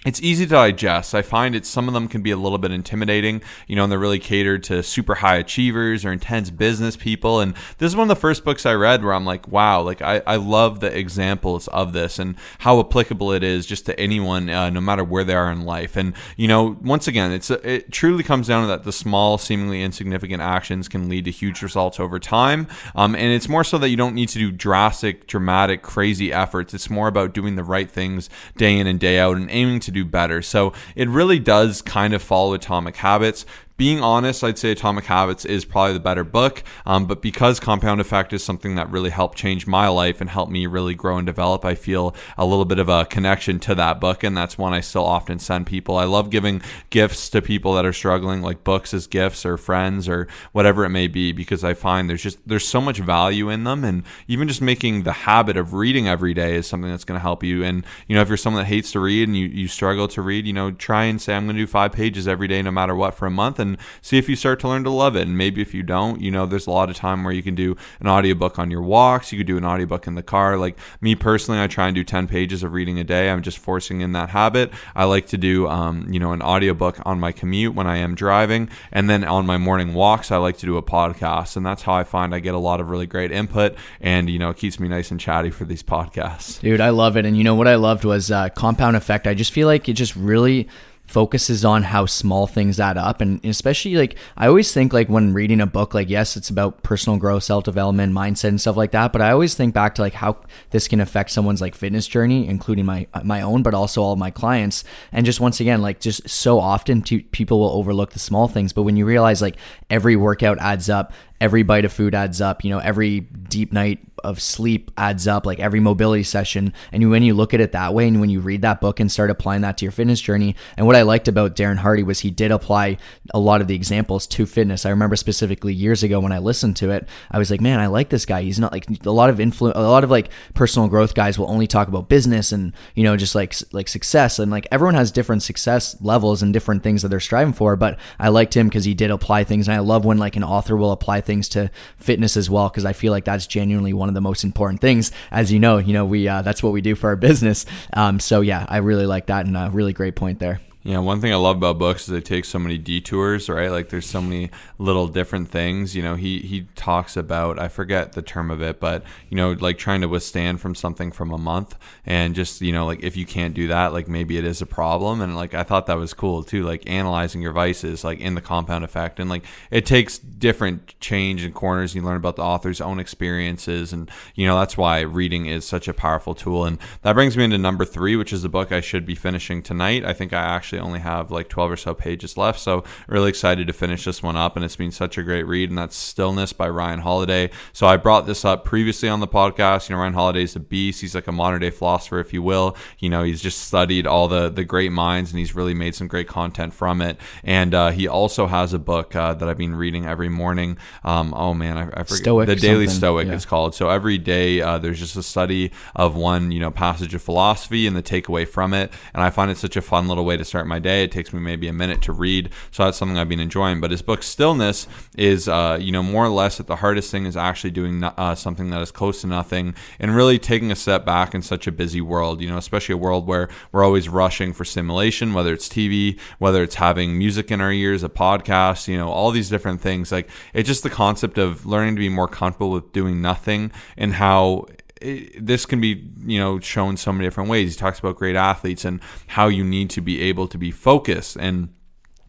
it's 0.04 0.20
easy 0.22 0.46
to 0.46 0.52
digest. 0.52 1.14
I 1.14 1.22
find 1.22 1.54
it 1.54 1.64
some 1.64 1.88
of 1.88 1.94
them 1.94 2.08
can 2.08 2.24
be 2.24 2.32
a 2.32 2.38
little 2.38 2.58
bit 2.58 2.72
intimidating, 2.72 3.44
you 3.68 3.76
know, 3.76 3.84
and 3.84 3.92
they're 3.92 4.00
really 4.00 4.18
catered 4.18 4.64
to 4.64 4.82
super 4.82 5.16
high 5.16 5.36
achievers 5.36 6.04
or 6.04 6.12
intense 6.12 6.50
business 6.50 6.98
people. 6.98 7.40
And 7.40 7.54
this 7.78 7.92
is 7.92 7.96
one 7.96 8.10
of 8.10 8.16
the 8.16 8.20
first 8.20 8.44
books 8.44 8.66
I 8.66 8.74
read 8.74 9.04
where 9.04 9.14
I'm 9.14 9.26
like, 9.26 9.48
wow, 9.48 9.82
like 9.82 10.02
I, 10.02 10.24
I 10.26 10.38
love 10.38 10.80
the 10.80 10.98
examples 10.98 11.68
of 11.68 11.94
this 11.94 12.18
and 12.18 12.36
how 12.60 12.80
applicable 12.80 13.32
it 13.32 13.44
is 13.44 13.68
just 13.68 13.86
to 13.86 14.00
anyone, 14.00 14.50
uh, 14.50 14.72
no 14.72 14.82
matter 14.82 15.04
where 15.04 15.24
they 15.24 15.36
are 15.36 15.52
in 15.52 15.66
life. 15.66 15.96
And 15.96 16.16
you 16.36 16.48
know, 16.48 16.80
once 16.82 17.08
again, 17.08 17.32
it's 17.32 17.52
it 17.52 17.92
truly 17.92 18.24
comes 18.24 18.48
down 18.48 18.64
to 18.64 18.68
that 18.70 18.84
the 18.84 18.92
small, 18.92 19.38
seemingly 19.38 19.84
insignificant 19.84 20.42
actions 20.42 20.88
can 20.88 21.10
lead 21.10 21.26
to 21.26 21.32
huge 21.32 21.62
results 21.62 22.00
over 22.00 22.18
time. 22.18 22.66
Um, 22.96 23.14
and 23.14 23.32
it's 23.32 23.48
more 23.48 23.64
so 23.64 23.78
that 23.78 23.90
you 23.90 23.98
don't 23.98 24.16
need 24.16 24.30
to 24.30 24.40
do 24.40 24.52
drastic, 24.52 25.28
dramatic, 25.28 25.84
crazy 25.84 26.34
efforts. 26.34 26.74
It's 26.74 26.90
more 26.90 27.08
about 27.08 27.36
doing 27.36 27.56
the 27.56 27.64
right 27.64 27.90
things 27.90 28.32
day 28.58 28.80
in 28.80 28.88
and 28.88 29.00
day 29.00 29.20
out 29.20 29.38
and 29.38 29.50
aiming 29.52 29.80
to 29.82 29.91
do 29.92 30.06
better. 30.06 30.42
So 30.42 30.74
it 30.96 31.10
really 31.10 31.40
does 31.40 31.82
kind 31.82 32.14
of 32.14 32.22
follow 32.22 32.54
atomic 32.54 32.96
habits 32.98 33.46
being 33.78 34.02
honest, 34.02 34.44
I'd 34.44 34.58
say 34.58 34.72
Atomic 34.72 35.06
Habits 35.06 35.46
is 35.46 35.66
probably 35.66 35.94
the 35.94 36.00
better 36.00 36.24
book. 36.24 36.64
Um, 36.86 37.06
but 37.06 37.22
because 37.22 37.60
Compound 37.60 38.00
Effect 38.00 38.34
is 38.34 38.44
something 38.44 38.76
that 38.76 38.90
really 38.92 39.10
helped 39.10 39.38
change 39.38 39.66
my 39.66 39.88
life 39.88 40.22
and 40.22 40.30
helped 40.30 40.52
me 40.52 40.68
really 40.68 40.94
grow 40.94 41.18
and 41.18 41.26
develop, 41.26 41.66
I 41.66 41.76
feel 41.76 42.16
a 42.38 42.46
little 42.46 42.66
bit 42.66 42.80
of 42.80 42.90
a 42.90 43.06
connection 43.06 43.60
to 43.62 43.76
that 43.76 44.00
book. 44.00 44.24
And 44.24 44.36
that's 44.36 44.58
one 44.58 44.74
I 44.74 44.82
still 44.82 45.06
often 45.06 45.40
send 45.40 45.66
people. 45.68 45.98
I 45.98 46.06
love 46.06 46.30
giving 46.30 46.62
gifts 46.90 47.30
to 47.30 47.42
people 47.42 47.74
that 47.76 47.86
are 47.86 47.94
struggling, 47.94 48.42
like 48.42 48.64
books 48.64 48.94
as 48.94 49.08
gifts 49.08 49.46
or 49.46 49.58
friends 49.58 50.08
or 50.08 50.28
whatever 50.52 50.86
it 50.86 50.90
may 50.90 51.08
be, 51.08 51.32
because 51.32 51.64
I 51.64 51.74
find 51.74 52.10
there's 52.10 52.24
just 52.24 52.38
there's 52.48 52.68
so 52.68 52.82
much 52.82 53.00
value 53.00 53.50
in 53.50 53.64
them. 53.64 53.84
And 53.84 54.04
even 54.28 54.48
just 54.48 54.62
making 54.62 55.04
the 55.04 55.12
habit 55.12 55.58
of 55.58 55.74
reading 55.74 56.08
every 56.08 56.34
day 56.34 56.56
is 56.56 56.68
something 56.68 56.92
that's 56.92 57.06
going 57.06 57.18
to 57.18 57.22
help 57.22 57.44
you. 57.44 57.64
And, 57.64 57.86
you 58.08 58.16
know, 58.16 58.22
if 58.22 58.28
you're 58.28 58.38
someone 58.38 58.62
that 58.64 58.68
hates 58.68 58.92
to 58.92 59.00
read 59.00 59.28
and 59.28 59.38
you, 59.38 59.48
you 59.48 59.68
struggle 59.68 60.08
to 60.10 60.22
read, 60.22 60.46
you 60.46 60.54
know, 60.54 60.72
try 60.72 61.06
and 61.06 61.22
say, 61.22 61.34
I'm 61.34 61.46
going 61.46 61.56
to 61.56 61.62
do 61.62 61.68
five 61.68 61.94
pages 61.94 62.28
every 62.28 62.48
day, 62.48 62.62
no 62.62 62.72
matter 62.72 62.96
what, 62.96 63.14
for 63.14 63.26
a 63.26 63.32
month. 63.32 63.60
And 63.62 63.78
see 64.02 64.18
if 64.18 64.28
you 64.28 64.36
start 64.36 64.60
to 64.62 64.68
learn 64.68 64.84
to 64.84 64.90
love 64.90 65.16
it. 65.16 65.28
And 65.28 65.38
maybe 65.38 65.62
if 65.62 65.74
you 65.74 65.84
don't, 65.84 66.20
you 66.20 66.32
know, 66.32 66.46
there's 66.46 66.68
a 66.68 66.72
lot 66.72 66.90
of 66.90 66.96
time 66.96 67.24
where 67.24 67.34
you 67.34 67.44
can 67.44 67.56
do 67.56 67.78
an 68.00 68.08
audiobook 68.08 68.60
on 68.60 68.70
your 68.70 68.82
walks, 68.82 69.32
you 69.32 69.38
could 69.38 69.48
do 69.48 69.58
an 69.58 69.66
audiobook 69.66 70.08
in 70.08 70.16
the 70.16 70.24
car. 70.24 70.58
Like 70.58 70.78
me 71.00 71.16
personally, 71.16 71.62
I 71.62 71.68
try 71.68 71.88
and 71.88 71.96
do 71.96 72.04
10 72.04 72.28
pages 72.28 72.64
of 72.64 72.74
reading 72.74 73.00
a 73.00 73.04
day. 73.04 73.30
I'm 73.30 73.42
just 73.42 73.58
forcing 73.58 74.02
in 74.02 74.12
that 74.14 74.30
habit. 74.30 74.72
I 74.96 75.06
like 75.06 75.28
to 75.28 75.38
do, 75.38 75.68
um, 75.68 76.08
you 76.10 76.20
know, 76.20 76.32
an 76.32 76.42
audiobook 76.42 77.00
on 77.06 77.20
my 77.20 77.32
commute 77.32 77.76
when 77.76 77.88
I 77.88 77.98
am 77.98 78.16
driving. 78.16 78.70
And 78.92 79.10
then 79.10 79.24
on 79.24 79.46
my 79.46 79.58
morning 79.58 79.94
walks, 79.94 80.32
I 80.32 80.38
like 80.38 80.58
to 80.58 80.66
do 80.66 80.78
a 80.78 80.84
podcast. 80.84 81.56
And 81.56 81.66
that's 81.66 81.84
how 81.84 81.94
I 81.94 82.04
find 82.04 82.34
I 82.34 82.40
get 82.40 82.56
a 82.56 82.60
lot 82.60 82.80
of 82.80 82.90
really 82.90 83.08
great 83.08 83.32
input. 83.32 83.76
And, 84.00 84.30
you 84.30 84.40
know, 84.40 84.50
it 84.50 84.58
keeps 84.58 84.80
me 84.80 84.88
nice 84.88 85.12
and 85.12 85.20
chatty 85.20 85.52
for 85.52 85.66
these 85.66 85.84
podcasts. 85.84 86.60
Dude, 86.60 86.82
I 86.82 86.90
love 86.90 87.18
it. 87.18 87.26
And 87.26 87.38
you 87.38 87.44
know 87.44 87.56
what 87.56 87.68
I 87.68 87.76
loved 87.76 88.04
was 88.04 88.32
uh, 88.32 88.50
Compound 88.50 88.96
Effect. 88.96 89.28
I 89.28 89.34
just 89.34 89.52
feel 89.52 89.68
like 89.68 89.88
it 89.88 89.94
just 89.94 90.16
really 90.16 90.68
focuses 91.12 91.66
on 91.66 91.84
how 91.84 92.06
small 92.06 92.48
things 92.48 92.80
add 92.80 92.98
up. 92.98 93.22
And 93.22 93.44
especially 93.46 93.96
like 93.96 94.18
i 94.38 94.48
always 94.48 94.74
think 94.74 94.94
like 94.94 95.10
when 95.10 95.34
reading 95.34 95.62
a 95.62 95.66
book 95.68 95.94
like 95.94 96.10
yes 96.10 96.38
it's 96.38 96.50
about 96.50 96.84
personal 96.84 97.20
growth 97.20 97.44
self-development 97.44 98.14
mindset 98.14 98.50
and 98.50 98.62
stuff 98.62 98.78
like 98.78 98.92
that. 98.92 99.12
But 99.12 99.22
i 99.22 99.32
always 99.32 99.54
think 99.54 99.74
back 99.74 99.96
to 99.96 100.02
like 100.02 100.14
how 100.14 100.38
this 100.72 100.88
can 100.88 101.02
affect 101.02 101.32
someone's 101.32 101.62
like 101.62 101.76
fitness 101.76 102.08
journey 102.08 102.48
including 102.48 102.86
my 102.86 103.08
uh, 103.14 103.22
my 103.24 103.42
own 103.42 103.64
but 103.64 103.74
also 103.74 104.02
all 104.02 104.16
my 104.16 104.32
clients. 104.32 104.84
And 105.12 105.26
just 105.26 105.40
once 105.40 105.60
again 105.60 105.82
like 105.82 106.00
just 106.00 106.28
so 106.30 106.60
often 106.60 107.02
people 107.02 107.60
will 107.60 107.72
overlook 107.72 108.14
the 108.14 108.20
small 108.20 108.48
things. 108.48 108.74
But 108.74 108.84
when 108.84 108.96
you 108.96 109.06
realize 109.06 109.42
like 109.42 109.58
every 109.90 110.16
workout 110.16 110.60
adds 110.60 110.90
up 110.90 111.14
every 111.42 111.64
bite 111.64 111.86
of 111.86 111.92
food 111.92 112.14
adds 112.14 112.40
up 112.40 112.64
you 112.64 112.70
know 112.70 112.78
every 112.78 113.20
deep 113.20 113.74
night 113.74 114.00
of 114.24 114.42
sleep 114.42 114.92
adds 114.98 115.28
up 115.28 115.46
like 115.46 115.60
every 115.60 115.80
mobility 115.80 116.24
session 116.24 116.74
and 116.92 117.10
when 117.10 117.24
you 117.24 117.34
look 117.34 117.54
at 117.54 117.60
it 117.60 117.72
that 117.72 117.94
way 117.94 118.08
and 118.08 118.20
when 118.20 118.30
you 118.30 118.40
read 118.40 118.62
that 118.62 118.82
book 118.82 119.00
and 119.00 119.12
start 119.12 119.30
applying 119.30 119.62
that 119.62 119.78
to 119.78 119.86
your 119.86 119.92
fitness 119.92 120.22
journey 120.22 120.56
and 120.78 120.86
what 120.86 120.96
i 120.96 121.02
liked 121.02 121.28
about 121.28 121.56
darren 121.56 121.78
hardy 121.78 122.04
was 122.04 122.20
he 122.20 122.32
did 122.32 122.52
apply 122.52 122.98
a 123.34 123.40
lot 123.40 123.62
of 123.62 123.68
the 123.68 123.76
examples 123.76 124.28
to 124.28 124.46
fitness. 124.46 124.86
I 124.86 124.90
remember 124.90 125.16
specifically 125.16 125.74
years 125.74 126.04
ago 126.04 126.20
when 126.20 126.32
i 126.32 126.38
listened 126.38 126.76
to 126.78 126.92
it 126.92 127.08
i 127.30 127.38
was 127.38 127.52
like 127.52 127.62
man 127.62 127.80
i 127.80 127.88
like 127.88 128.10
this 128.10 128.26
guy. 128.26 128.42
He's 128.42 128.60
not 128.60 128.72
like 128.72 128.88
a 129.06 129.12
lot 129.12 129.30
of 129.30 129.40
influence 129.40 129.78
a 129.78 129.82
lot 129.82 130.04
of 130.04 130.12
like 130.12 130.30
personal 130.54 130.88
growth 130.88 131.14
guys 131.14 131.38
will 131.38 131.50
only 131.50 131.68
talk 131.68 131.88
about 131.88 132.10
business 132.10 132.52
and 132.52 132.74
you 132.96 133.04
know 133.04 133.18
just 133.18 133.36
like 133.36 133.56
like 133.72 133.88
success 133.88 134.40
and 134.40 134.52
like 134.52 134.68
everyone 134.72 134.96
has 134.96 135.12
different 135.12 135.44
success 135.44 135.96
levels 136.02 136.42
and 136.42 136.54
different 136.54 136.84
things 136.84 137.02
that 137.02 137.10
they're 137.10 137.20
striving 137.20 137.54
for 137.54 137.76
but 137.76 138.00
i 138.20 138.30
liked 138.30 138.56
him 138.56 138.68
because 138.68 138.86
he 138.86 138.94
did 138.94 139.12
apply 139.12 139.44
things 139.44 139.68
and 139.68 139.76
i 139.76 139.80
love 139.80 140.06
when 140.06 140.18
like 140.18 140.36
an 140.36 140.44
author 140.44 140.76
will 140.76 140.92
apply 140.92 141.22
things 141.22 141.48
to 141.50 141.70
fitness 141.98 142.38
as 142.38 142.50
well 142.50 142.70
because 142.70 142.86
i 142.86 142.94
feel 142.94 143.12
like 143.12 143.26
that's 143.26 143.48
genuinely 143.48 143.94
one 143.94 144.10
of 144.12 144.16
the 144.16 144.22
most 144.22 144.44
important 144.44 144.82
things. 144.82 145.12
As 145.32 145.52
you 145.52 145.60
know, 145.60 145.78
you 145.78 145.94
know 145.94 146.06
we 146.06 146.28
uh, 146.28 146.42
that's 146.42 146.62
what 146.62 146.74
we 146.74 146.82
do 146.82 146.96
for 146.96 147.10
our 147.10 147.16
business. 147.16 147.66
Um, 147.94 148.20
so 148.20 148.42
yeah, 148.42 148.66
I 148.70 148.78
really 148.78 149.06
like 149.06 149.28
that 149.28 149.46
and 149.46 149.58
a 149.58 149.70
really 149.72 149.94
great 149.94 150.16
point 150.16 150.40
there. 150.40 150.60
Yeah, 150.84 150.98
one 150.98 151.22
thing 151.22 151.32
I 151.32 151.36
love 151.36 151.58
about 151.58 151.78
books 151.78 152.04
is 152.04 152.08
they 152.08 152.22
take 152.22 152.44
so 152.44 152.58
many 152.58 152.76
detours, 152.80 153.50
right? 153.50 153.70
Like 153.70 153.90
there's 153.90 154.08
so 154.08 154.20
many 154.20 154.50
little 154.80 155.08
different 155.08 155.50
things. 155.50 155.96
You 155.96 156.02
know, 156.02 156.16
he 156.16 156.40
he 156.40 156.62
talks 156.76 157.16
about 157.16 157.60
I 157.60 157.68
forget 157.68 158.14
the 158.14 158.24
term 158.24 158.50
of 158.50 158.64
it, 158.64 158.80
but 158.80 159.04
you 159.30 159.38
know, 159.38 159.52
like 159.52 159.78
trying 159.78 160.02
to 160.02 160.08
withstand 160.08 160.60
from 160.60 160.74
something 160.74 161.12
from 161.12 161.32
a 161.32 161.38
month 161.38 161.78
and 162.04 162.34
just, 162.34 162.62
you 162.62 162.72
know, 162.72 162.88
like 162.88 163.04
if 163.04 163.16
you 163.16 163.28
can't 163.28 163.54
do 163.54 163.68
that, 163.68 163.94
like 163.94 164.08
maybe 164.08 164.40
it 164.40 164.44
is 164.44 164.60
a 164.60 164.66
problem. 164.66 165.22
And 165.22 165.36
like 165.36 165.54
I 165.54 165.62
thought 165.62 165.86
that 165.86 165.98
was 165.98 166.16
cool 166.16 166.42
too, 166.42 166.64
like 166.64 166.90
analyzing 166.90 167.44
your 167.44 167.54
vices, 167.54 168.04
like 168.04 168.20
in 168.20 168.34
the 168.34 168.42
compound 168.42 168.84
effect. 168.84 169.20
And 169.20 169.30
like 169.30 169.46
it 169.70 169.86
takes 169.86 170.18
different 170.18 171.00
change 171.00 171.44
and 171.44 171.54
corners. 171.54 171.94
You 171.94 172.02
learn 172.02 172.18
about 172.18 172.38
the 172.38 172.44
author's 172.44 172.82
own 172.82 172.98
experiences 172.98 173.94
and 173.94 174.10
you 174.34 174.48
know, 174.48 174.58
that's 174.58 174.78
why 174.78 175.02
reading 175.02 175.46
is 175.46 175.64
such 175.64 175.88
a 175.88 175.94
powerful 175.94 176.34
tool. 176.34 176.66
And 176.66 176.80
that 177.04 177.14
brings 177.14 177.38
me 177.38 177.44
into 177.44 177.60
number 177.60 177.86
three, 177.86 178.16
which 178.16 178.34
is 178.34 178.42
the 178.42 178.50
book 178.50 178.72
I 178.72 178.82
should 178.82 179.06
be 179.06 179.14
finishing 179.14 179.62
tonight. 179.62 180.04
I 180.04 180.14
think 180.14 180.34
I 180.34 180.42
actually 180.42 180.71
actually 180.72 180.88
only 180.88 181.00
have 181.00 181.32
like 181.32 181.50
12 181.50 181.72
or 181.72 181.78
so 181.78 181.94
pages 181.94 182.38
left. 182.38 182.60
So 182.60 182.84
really 183.08 183.30
excited 183.30 183.68
to 183.68 183.74
finish 183.74 184.06
this 184.06 184.24
one 184.24 184.38
up. 184.38 184.56
And 184.56 184.64
it's 184.64 184.76
been 184.76 184.92
such 184.92 185.18
a 185.18 185.24
great 185.24 185.44
read. 185.44 185.70
And 185.70 185.78
that's 185.78 185.96
Stillness 185.96 186.54
by 186.54 186.70
Ryan 186.70 187.00
Holiday. 187.00 187.50
So 187.74 187.88
I 187.88 187.98
brought 187.98 188.26
this 188.26 188.46
up 188.46 188.64
previously 188.64 189.10
on 189.10 189.20
the 189.20 189.28
podcast. 189.28 189.90
You 189.90 189.96
know, 189.96 190.02
Ryan 190.02 190.14
Holiday 190.14 190.44
is 190.44 190.56
a 190.56 190.60
beast. 190.60 191.02
He's 191.02 191.14
like 191.14 191.28
a 191.28 191.32
modern 191.32 191.60
day 191.62 191.72
philosopher, 191.72 192.20
if 192.20 192.34
you 192.34 192.42
will. 192.42 192.78
You 193.00 193.10
know, 193.10 193.24
he's 193.24 193.42
just 193.42 193.66
studied 193.66 194.08
all 194.08 194.28
the, 194.28 194.50
the 194.50 194.64
great 194.64 194.92
minds 194.92 195.32
and 195.32 195.40
he's 195.40 195.56
really 195.56 195.74
made 195.74 195.94
some 195.96 196.08
great 196.08 196.28
content 196.28 196.74
from 196.74 197.02
it. 197.02 197.18
And 197.44 197.74
uh, 197.74 197.90
he 197.92 198.08
also 198.08 198.48
has 198.48 198.74
a 198.74 198.80
book 198.80 199.16
uh, 199.16 199.34
that 199.34 199.50
I've 199.50 199.58
been 199.58 199.76
reading 199.76 200.06
every 200.06 200.30
morning. 200.30 200.78
Um, 201.04 201.34
oh 201.34 201.54
man, 201.54 201.78
I, 201.78 201.88
I 201.88 202.04
forget. 202.04 202.18
Stoic 202.20 202.48
the 202.48 202.56
Daily 202.56 202.86
something. 202.86 202.98
Stoic, 203.00 203.28
Yeah. 203.28 203.36
it's 203.36 203.46
called. 203.46 203.76
So 203.76 203.90
every 203.90 204.18
day 204.18 204.62
uh, 204.62 204.78
there's 204.78 205.00
just 205.00 205.16
a 205.18 205.24
study 205.24 205.72
of 205.96 206.16
one, 206.16 206.52
you 206.52 206.60
know, 206.60 206.72
passage 206.72 207.14
of 207.14 207.22
philosophy 207.22 207.88
and 207.88 207.96
the 207.96 208.04
takeaway 208.04 208.48
from 208.48 208.74
it. 208.74 208.92
And 209.14 209.22
I 209.24 209.30
find 209.30 209.52
it 209.52 209.58
such 209.58 209.76
a 209.76 209.82
fun 209.82 210.08
little 210.08 210.26
way 210.26 210.38
to 210.38 210.46
start 210.46 210.61
my 210.68 210.80
day. 210.80 211.04
It 211.04 211.12
takes 211.12 211.34
me 211.34 211.40
maybe 211.40 211.68
a 211.68 211.74
minute 211.74 212.02
to 212.04 212.14
read, 212.14 212.50
so 212.72 212.86
that's 212.86 212.98
something 212.98 213.18
I've 213.18 213.30
been 213.30 213.40
enjoying. 213.40 213.82
But 213.82 213.92
his 213.92 214.02
book 214.02 214.24
Stillness 214.24 214.88
is, 215.18 215.48
uh, 215.48 215.78
you 215.80 215.92
know, 215.92 216.04
more 216.04 216.26
or 216.26 216.30
less 216.30 216.58
that 216.58 216.68
the 216.68 216.78
hardest 216.78 217.12
thing 217.12 217.26
is 217.26 217.38
actually 217.38 217.72
doing 217.72 218.04
uh, 218.04 218.36
something 218.36 218.70
that 218.70 218.82
is 218.82 218.92
close 218.92 219.22
to 219.22 219.28
nothing 219.28 219.76
and 220.00 220.16
really 220.16 220.40
taking 220.40 220.72
a 220.72 220.76
step 220.76 221.06
back 221.06 221.34
in 221.34 221.42
such 221.42 221.68
a 221.68 221.72
busy 221.72 222.02
world. 222.02 222.42
You 222.42 222.50
know, 222.50 222.58
especially 222.58 222.94
a 222.94 222.98
world 222.98 223.28
where 223.28 223.50
we're 223.72 223.84
always 223.84 224.10
rushing 224.10 224.54
for 224.54 224.66
stimulation, 224.66 225.34
whether 225.34 225.54
it's 225.54 225.68
TV, 225.68 226.20
whether 226.40 226.64
it's 226.64 226.76
having 226.76 227.18
music 227.18 227.52
in 227.52 227.62
our 227.62 227.72
ears, 227.72 228.04
a 228.04 228.10
podcast, 228.10 228.88
you 228.88 228.98
know, 228.98 229.10
all 229.10 229.32
these 229.32 229.50
different 229.50 229.82
things. 229.82 230.12
Like 230.12 230.30
it's 230.54 230.68
just 230.68 230.84
the 230.84 230.90
concept 230.90 231.38
of 231.38 231.66
learning 231.66 231.96
to 231.96 232.00
be 232.00 232.10
more 232.10 232.28
comfortable 232.28 232.72
with 232.72 232.92
doing 232.92 233.22
nothing 233.22 233.72
and 233.98 234.14
how 234.14 234.66
it, 235.02 235.46
this 235.46 235.66
can 235.66 235.82
be 235.82 236.10
you 236.26 236.40
know 236.40 236.60
shown 236.60 236.98
so 236.98 237.12
many 237.12 237.26
different 237.26 237.50
ways. 237.50 237.74
He 237.74 237.80
talks 237.80 238.00
about 238.00 238.16
great 238.16 238.36
athletes 238.36 238.86
and 238.86 239.02
how 239.28 239.48
you 239.48 239.64
need 239.64 239.90
to 239.92 240.02
be 240.02 240.22
able 240.22 240.48
to 240.48 240.58
be 240.58 240.72
focused. 240.72 241.38
And 241.38 241.74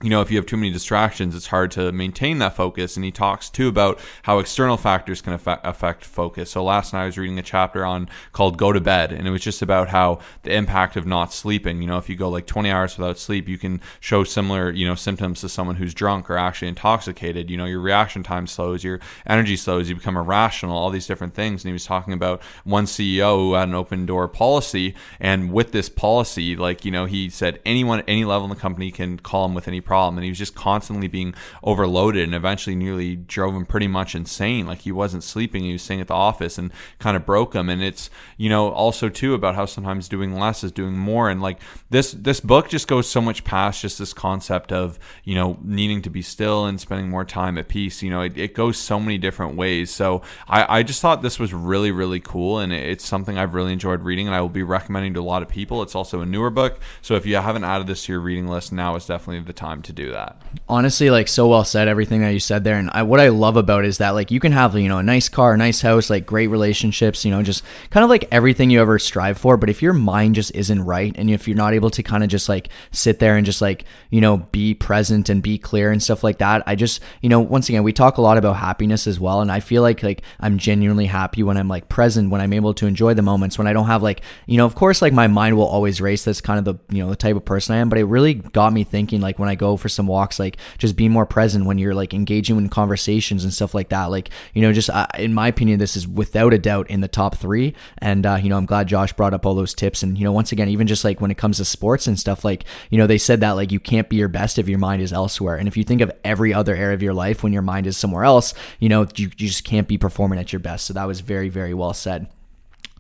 you 0.02 0.11
know, 0.11 0.21
if 0.21 0.32
you 0.32 0.37
have 0.37 0.47
too 0.47 0.56
many 0.56 0.73
distractions, 0.73 1.37
it's 1.37 1.47
hard 1.47 1.71
to 1.73 1.92
maintain 1.92 2.38
that 2.38 2.56
focus. 2.56 2.97
And 2.97 3.04
he 3.04 3.12
talks 3.12 3.49
too 3.49 3.68
about 3.68 4.00
how 4.25 4.40
external 4.40 4.76
factors 4.76 5.21
can 5.23 5.32
affect, 5.32 6.04
focus. 6.04 6.50
So 6.50 6.64
last 6.64 6.92
night 6.92 7.04
I 7.04 7.06
was 7.06 7.16
reading 7.16 7.38
a 7.38 7.42
chapter 7.42 7.85
on 7.85 8.09
called 8.32 8.59
Go 8.59 8.73
to 8.73 8.80
Bed, 8.80 9.12
and 9.12 9.28
it 9.28 9.30
was 9.30 9.42
just 9.42 9.62
about 9.62 9.88
how 9.88 10.18
the 10.42 10.52
impact 10.52 10.97
of 10.97 11.06
not 11.06 11.32
sleeping. 11.32 11.80
You 11.80 11.87
know, 11.87 11.99
if 11.99 12.09
you 12.09 12.16
go 12.16 12.28
like 12.28 12.47
20 12.47 12.68
hours 12.68 12.99
without 12.99 13.16
sleep, 13.16 13.49
you 13.49 13.59
can 13.59 13.80
show 14.00 14.25
similar, 14.25 14.71
you 14.71 14.87
know, 14.87 14.97
symptoms 14.97 15.40
to 15.42 15.49
someone 15.49 15.76
who's 15.76 15.94
drunk 15.94 16.28
or 16.28 16.37
actually 16.37 16.68
intoxicated. 16.68 17.49
You 17.49 17.56
know, 17.56 17.66
your 17.66 17.80
reaction 17.80 18.25
time 18.25 18.49
slows, 18.49 18.82
your 18.82 18.99
energy 19.25 19.56
slows, 19.56 19.88
you 19.88 19.94
become 19.94 20.16
irrational, 20.16 20.76
all 20.76 20.90
these 20.90 21.06
different 21.06 21.35
things. 21.35 21.62
And 21.62 21.68
he 21.68 21.73
was 21.73 21.87
talking 21.87 22.12
about 22.12 22.42
one 22.64 22.87
CEO 22.87 23.37
who 23.37 23.54
had 23.54 23.68
an 23.68 23.75
open 23.75 24.04
door 24.06 24.26
policy. 24.26 24.97
And 25.21 25.52
with 25.52 25.71
this 25.71 25.88
policy, 25.88 26.56
like, 26.56 26.85
you 26.85 26.90
know, 26.90 27.04
he 27.04 27.30
said 27.30 27.61
anyone 27.64 28.00
at 28.00 28.04
any 28.09 28.25
level 28.25 28.44
in 28.44 28.50
the 28.50 28.56
company 28.56 28.90
can 28.90 29.18
call 29.21 29.47
him 29.47 29.54
with 29.54 29.68
any 29.68 29.80
problem 29.80 29.92
problem 29.93 30.17
and 30.17 30.25
he 30.25 30.31
was 30.31 30.39
just 30.39 30.55
constantly 30.55 31.07
being 31.07 31.35
overloaded 31.63 32.25
and 32.25 32.35
eventually 32.35 32.75
nearly 32.75 33.15
drove 33.15 33.55
him 33.55 33.67
pretty 33.67 33.87
much 33.87 34.15
insane. 34.15 34.67
Like 34.67 34.79
he 34.79 34.91
wasn't 34.91 35.23
sleeping 35.23 35.65
he 35.65 35.73
was 35.73 35.83
staying 35.83 36.01
at 36.01 36.07
the 36.07 36.15
office 36.15 36.57
and 36.57 36.73
kind 36.99 37.15
of 37.15 37.27
broke 37.27 37.55
him. 37.55 37.69
And 37.69 37.83
it's 37.83 38.09
you 38.39 38.49
know 38.49 38.71
also 38.71 39.11
too 39.11 39.35
about 39.35 39.55
how 39.55 39.67
sometimes 39.67 40.09
doing 40.09 40.35
less 40.35 40.65
is 40.65 40.73
doing 40.73 40.97
more 40.97 41.29
and 41.29 41.43
like 41.43 41.59
this 41.91 42.13
this 42.13 42.41
book 42.41 42.71
just 42.71 42.89
goes 42.89 43.07
so 43.07 43.21
much 43.21 43.45
past 43.45 43.83
just 43.83 43.99
this 43.99 44.15
concept 44.15 44.73
of 44.73 44.99
you 45.25 45.35
know 45.35 45.59
needing 45.63 46.01
to 46.01 46.09
be 46.09 46.23
still 46.23 46.65
and 46.65 46.81
spending 46.81 47.11
more 47.11 47.27
time 47.27 47.59
at 47.59 47.69
peace 47.69 48.03
you 48.03 48.09
know 48.09 48.23
it, 48.23 48.39
it 48.39 48.55
goes 48.55 48.79
so 48.79 48.99
many 48.99 49.19
different 49.19 49.57
ways. 49.57 49.91
So 49.91 50.23
I, 50.49 50.79
I 50.79 50.83
just 50.83 51.03
thought 51.03 51.21
this 51.21 51.39
was 51.39 51.53
really 51.53 51.91
really 51.91 52.21
cool 52.21 52.61
and 52.61 52.73
it's 52.73 53.05
something 53.05 53.37
i've 53.37 53.53
really 53.53 53.75
enjoyed 53.75 54.01
reading 54.01 54.27
and 54.27 54.35
i 54.35 54.41
will 54.41 54.49
be 54.49 54.63
recommending 54.63 55.13
to 55.13 55.21
a 55.21 55.29
lot 55.35 55.43
of 55.43 55.49
people. 55.51 55.83
It's 55.83 55.95
also 55.95 56.23
a 56.23 56.27
newer 56.27 56.49
book 56.49 56.81
so 57.03 57.15
if 57.15 57.27
you 57.27 57.37
haven't 57.37 57.65
added 57.65 57.87
this 57.87 58.07
to 58.07 58.13
your 58.13 58.23
reading 58.23 58.49
list 58.49 58.73
now 58.73 58.97
is 58.97 59.05
definitely 59.05 59.45
the 59.45 59.53
time 59.53 59.82
to 59.83 59.93
do 59.93 60.11
that. 60.12 60.37
Honestly 60.69 61.11
like 61.11 61.29
so 61.29 61.49
well 61.49 61.65
said 61.65 61.89
everything 61.89 62.21
that 62.21 62.31
you 62.31 62.41
said 62.41 62.65
there 62.65 62.77
and 62.77 62.91
I, 62.93 63.03
what 63.03 63.21
i 63.21 63.29
love 63.29 63.57
about 63.57 63.85
it 63.85 63.89
is 63.89 63.99
that 63.99 64.11
like 64.11 64.31
you 64.31 64.41
can 64.41 64.53
have 64.53 64.77
you 64.77 64.89
know 64.89 64.99
a 64.99 65.03
nice 65.03 65.29
car 65.29 65.55
a 65.55 65.57
nice 65.57 65.81
house 65.81 66.11
like 66.11 66.27
great 66.27 66.49
relationships 66.49 67.25
you 67.25 67.31
know 67.31 67.43
just 67.43 67.62
kind 67.91 68.05
of 68.05 68.11
like 68.11 68.27
everything 68.31 68.71
you 68.71 68.81
ever 68.81 68.99
strive 68.99 69.39
for 69.39 69.57
but 69.57 69.71
if 69.71 69.83
your 69.83 69.93
mind 69.93 70.35
just 70.35 70.55
isn't 70.55 70.83
right 70.83 71.15
and 71.17 71.31
if 71.31 71.47
you're 71.47 71.57
not 71.57 71.75
able 71.75 71.91
to 71.91 72.03
kind 72.03 72.23
of 72.23 72.31
just 72.31 72.49
like 72.49 72.69
sit 72.91 73.19
there 73.19 73.37
and 73.37 73.47
just 73.47 73.61
like 73.61 73.85
you 74.11 74.21
know 74.21 74.39
be 74.53 74.75
present 74.75 75.29
and 75.29 75.43
be 75.43 75.59
clear 75.59 75.91
and 75.91 76.03
stuff 76.03 76.25
like 76.25 76.39
that 76.39 76.62
i 76.67 76.75
just 76.75 77.01
you 77.21 77.29
know 77.29 77.41
once 77.41 77.69
again 77.69 77.83
we 77.83 77.93
talk 77.93 78.17
a 78.19 78.23
lot 78.23 78.39
about 78.39 78.57
happiness 78.57 79.07
as 79.07 79.21
well 79.21 79.41
and 79.41 79.53
i 79.53 79.61
feel 79.61 79.83
like 79.83 80.03
like 80.03 80.23
i'm 80.41 80.59
genuinely 80.59 81.07
happy 81.07 81.43
when 81.43 81.57
i'm 81.57 81.69
like 81.69 81.89
present 81.89 82.31
when 82.31 82.41
i'm 82.41 82.53
able 82.53 82.75
to 82.75 82.87
enjoy 82.87 83.15
the 83.15 83.23
moments 83.23 83.59
when 83.59 83.67
i 83.67 83.73
don't 83.73 83.87
have 83.87 84.03
like 84.03 84.23
you 84.47 84.57
know 84.57 84.67
of 84.67 84.75
course 84.75 85.03
like 85.03 85.12
my 85.12 85.27
mind 85.27 85.57
will 85.57 85.67
always 85.67 86.01
race 86.01 86.25
that's 86.25 86.41
kind 86.41 86.59
of 86.59 86.65
the 86.65 86.95
you 86.95 87.03
know 87.03 87.11
the 87.11 87.17
type 87.17 87.37
of 87.37 87.45
person 87.45 87.75
i 87.75 87.79
am 87.79 87.89
but 87.89 87.99
it 87.99 88.05
really 88.05 88.35
got 88.35 88.73
me 88.73 88.85
thinking 88.85 89.21
like 89.21 89.39
when 89.39 89.49
i 89.49 89.55
for 89.76 89.88
some 89.88 90.07
walks 90.07 90.38
like 90.38 90.57
just 90.79 90.97
be 90.97 91.09
more 91.09 91.26
present 91.26 91.67
when 91.67 91.79
you're 91.79 91.95
like 91.95 92.14
engaging 92.14 92.57
in 92.57 92.69
conversations 92.69 93.45
and 93.45 93.52
stuff 93.52 93.75
like 93.75 93.88
that. 93.91 94.07
Like 94.07 94.31
you 94.55 94.62
know 94.62 94.73
just 94.73 94.91
uh, 94.91 95.07
in 95.19 95.35
my 95.35 95.49
opinion 95.49 95.79
this 95.79 95.97
is 95.97 96.07
without 96.07 96.52
a 96.52 96.59
doubt 96.59 96.91
in 96.91 97.00
the 97.00 97.09
top 97.09 97.37
three. 97.37 97.75
And 97.99 98.26
uh, 98.26 98.38
you 98.43 98.49
know 98.49 98.57
i'm 98.57 98.67
glad 98.67 98.88
josh 98.88 99.12
brought 99.12 99.35
up 99.35 99.47
all 99.47 99.55
those 99.55 99.75
tips. 99.75 100.02
And 100.02 100.19
you 100.19 100.25
know 100.25 100.33
once 100.33 100.52
again 100.52 100.69
even 100.69 100.87
just 100.87 101.05
like 101.05 101.21
when 101.21 101.31
it 101.31 101.38
comes 101.38 101.59
to 101.59 101.64
sports 101.64 102.07
and 102.07 102.19
stuff 102.19 102.45
like 102.45 102.64
you 102.91 102.99
know 102.99 103.07
they 103.07 103.19
said 103.19 103.41
that 103.41 103.52
like 103.52 103.73
you 103.73 103.81
can't 103.81 104.09
be 104.09 104.17
your 104.17 104.29
best 104.29 104.59
if 104.59 104.69
your 104.69 104.79
mind 104.79 105.02
is 105.02 105.12
elsewhere. 105.12 105.57
And 105.57 105.69
if 105.69 105.76
you 105.76 105.85
think 105.85 106.00
of 106.00 106.12
every 106.25 106.52
other 106.52 106.75
area 106.75 106.95
of 106.95 107.02
your 107.02 107.14
life 107.14 107.43
when 107.43 107.52
your 107.52 107.62
mind 107.62 107.87
is 107.87 107.97
somewhere 107.97 108.25
else 108.25 108.55
you 108.79 108.88
know 108.88 109.07
you, 109.17 109.26
you 109.37 109.49
just 109.49 109.64
can't 109.64 109.88
be 109.88 109.99
performing 109.99 110.38
at 110.38 110.52
your 110.52 110.61
best. 110.61 110.87
So 110.87 110.95
that 110.95 111.07
was 111.07 111.21
very 111.21 111.49
very 111.49 111.75
well 111.75 111.95
said 111.95 112.29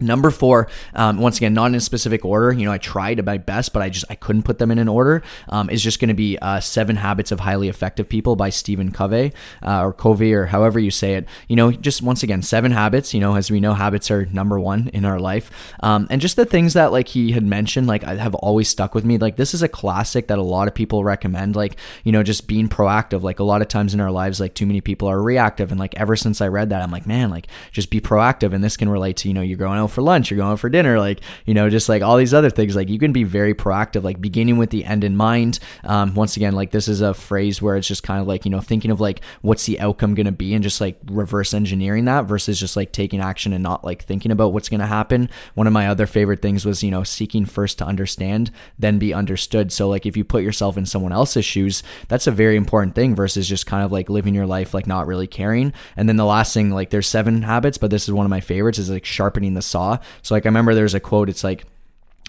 Number 0.00 0.30
four, 0.30 0.68
um, 0.94 1.18
once 1.18 1.36
again, 1.36 1.54
not 1.54 1.66
in 1.66 1.74
a 1.74 1.80
specific 1.80 2.24
order. 2.24 2.52
You 2.52 2.64
know, 2.64 2.72
I 2.72 2.78
tried 2.78 3.24
my 3.24 3.38
best, 3.38 3.72
but 3.72 3.82
I 3.82 3.88
just 3.88 4.04
I 4.10 4.14
couldn't 4.14 4.42
put 4.42 4.58
them 4.58 4.70
in 4.70 4.78
an 4.78 4.88
order. 4.88 5.22
Um, 5.48 5.70
is 5.70 5.82
just 5.82 6.00
going 6.00 6.08
to 6.08 6.14
be 6.14 6.38
uh, 6.38 6.60
Seven 6.60 6.96
Habits 6.96 7.30
of 7.30 7.40
Highly 7.40 7.68
Effective 7.68 8.08
People 8.08 8.34
by 8.36 8.50
Stephen 8.50 8.90
Covey 8.90 9.32
uh, 9.62 9.84
or 9.84 9.92
Covey 9.92 10.32
or 10.34 10.46
however 10.46 10.78
you 10.78 10.90
say 10.90 11.14
it. 11.14 11.26
You 11.48 11.56
know, 11.56 11.70
just 11.70 12.02
once 12.02 12.22
again, 12.22 12.42
seven 12.42 12.72
habits. 12.72 13.14
You 13.14 13.20
know, 13.20 13.36
as 13.36 13.50
we 13.50 13.60
know, 13.60 13.74
habits 13.74 14.10
are 14.10 14.26
number 14.26 14.58
one 14.58 14.88
in 14.88 15.04
our 15.04 15.20
life, 15.20 15.50
um, 15.80 16.06
and 16.10 16.20
just 16.20 16.36
the 16.36 16.44
things 16.44 16.72
that 16.74 16.90
like 16.90 17.08
he 17.08 17.32
had 17.32 17.44
mentioned, 17.44 17.86
like 17.86 18.04
I 18.04 18.16
have 18.16 18.34
always 18.36 18.68
stuck 18.68 18.94
with 18.94 19.04
me. 19.04 19.18
Like 19.18 19.36
this 19.36 19.54
is 19.54 19.62
a 19.62 19.68
classic 19.68 20.26
that 20.28 20.38
a 20.38 20.42
lot 20.42 20.68
of 20.68 20.74
people 20.74 21.04
recommend. 21.04 21.54
Like 21.54 21.76
you 22.02 22.12
know, 22.12 22.22
just 22.22 22.46
being 22.46 22.68
proactive. 22.68 23.22
Like 23.22 23.38
a 23.38 23.44
lot 23.44 23.62
of 23.62 23.68
times 23.68 23.94
in 23.94 24.00
our 24.00 24.10
lives, 24.10 24.40
like 24.40 24.54
too 24.54 24.66
many 24.66 24.80
people 24.80 25.08
are 25.08 25.22
reactive, 25.22 25.70
and 25.70 25.78
like 25.78 25.94
ever 25.96 26.16
since 26.16 26.40
I 26.40 26.48
read 26.48 26.70
that, 26.70 26.82
I'm 26.82 26.90
like, 26.90 27.06
man, 27.06 27.30
like 27.30 27.46
just 27.70 27.90
be 27.90 28.00
proactive, 28.00 28.52
and 28.52 28.64
this 28.64 28.76
can 28.76 28.88
relate 28.88 29.16
to 29.18 29.28
you 29.28 29.34
know 29.34 29.42
you're 29.42 29.62
out 29.62 29.91
for 29.92 30.02
lunch, 30.02 30.30
you're 30.30 30.38
going 30.38 30.56
for 30.56 30.68
dinner, 30.68 30.98
like, 30.98 31.20
you 31.46 31.54
know, 31.54 31.70
just 31.70 31.88
like 31.88 32.02
all 32.02 32.16
these 32.16 32.34
other 32.34 32.50
things. 32.50 32.74
Like 32.74 32.88
you 32.88 32.98
can 32.98 33.12
be 33.12 33.24
very 33.24 33.54
proactive, 33.54 34.02
like 34.02 34.20
beginning 34.20 34.58
with 34.58 34.70
the 34.70 34.84
end 34.84 35.04
in 35.04 35.16
mind. 35.16 35.58
Um, 35.84 36.14
once 36.14 36.36
again, 36.36 36.54
like 36.54 36.70
this 36.70 36.88
is 36.88 37.00
a 37.00 37.14
phrase 37.14 37.62
where 37.62 37.76
it's 37.76 37.86
just 37.86 38.02
kind 38.02 38.20
of 38.20 38.26
like, 38.26 38.44
you 38.44 38.50
know, 38.50 38.60
thinking 38.60 38.90
of 38.90 39.00
like 39.00 39.20
what's 39.42 39.66
the 39.66 39.80
outcome 39.80 40.14
going 40.14 40.26
to 40.26 40.32
be 40.32 40.54
and 40.54 40.62
just 40.62 40.80
like 40.80 40.98
reverse 41.06 41.54
engineering 41.54 42.06
that 42.06 42.22
versus 42.22 42.58
just 42.58 42.76
like 42.76 42.92
taking 42.92 43.20
action 43.20 43.52
and 43.52 43.62
not 43.62 43.84
like 43.84 44.04
thinking 44.04 44.32
about 44.32 44.52
what's 44.52 44.68
going 44.68 44.80
to 44.80 44.86
happen. 44.86 45.28
One 45.54 45.66
of 45.66 45.72
my 45.72 45.88
other 45.88 46.06
favorite 46.06 46.42
things 46.42 46.64
was, 46.64 46.82
you 46.82 46.90
know, 46.90 47.04
seeking 47.04 47.44
first 47.44 47.78
to 47.78 47.84
understand, 47.84 48.50
then 48.78 48.98
be 48.98 49.14
understood. 49.14 49.72
So 49.72 49.88
like 49.88 50.06
if 50.06 50.16
you 50.16 50.24
put 50.24 50.42
yourself 50.42 50.76
in 50.76 50.86
someone 50.86 51.12
else's 51.12 51.44
shoes, 51.44 51.82
that's 52.08 52.26
a 52.26 52.32
very 52.32 52.56
important 52.56 52.94
thing 52.94 53.14
versus 53.14 53.48
just 53.48 53.66
kind 53.66 53.84
of 53.84 53.92
like 53.92 54.08
living 54.08 54.34
your 54.34 54.46
life 54.46 54.74
like 54.74 54.86
not 54.86 55.06
really 55.06 55.26
caring. 55.26 55.72
And 55.96 56.08
then 56.08 56.16
the 56.16 56.24
last 56.24 56.54
thing, 56.54 56.70
like 56.70 56.90
there's 56.90 57.08
seven 57.08 57.42
habits, 57.42 57.78
but 57.78 57.90
this 57.90 58.04
is 58.04 58.12
one 58.12 58.26
of 58.26 58.30
my 58.30 58.40
favorites 58.40 58.78
is 58.78 58.90
like 58.90 59.04
sharpening 59.04 59.54
the 59.54 59.62
saw. 59.72 59.98
So 60.22 60.34
like 60.34 60.46
I 60.46 60.48
remember 60.48 60.74
there's 60.74 60.94
a 60.94 61.00
quote. 61.00 61.28
It's 61.28 61.42
like, 61.44 61.64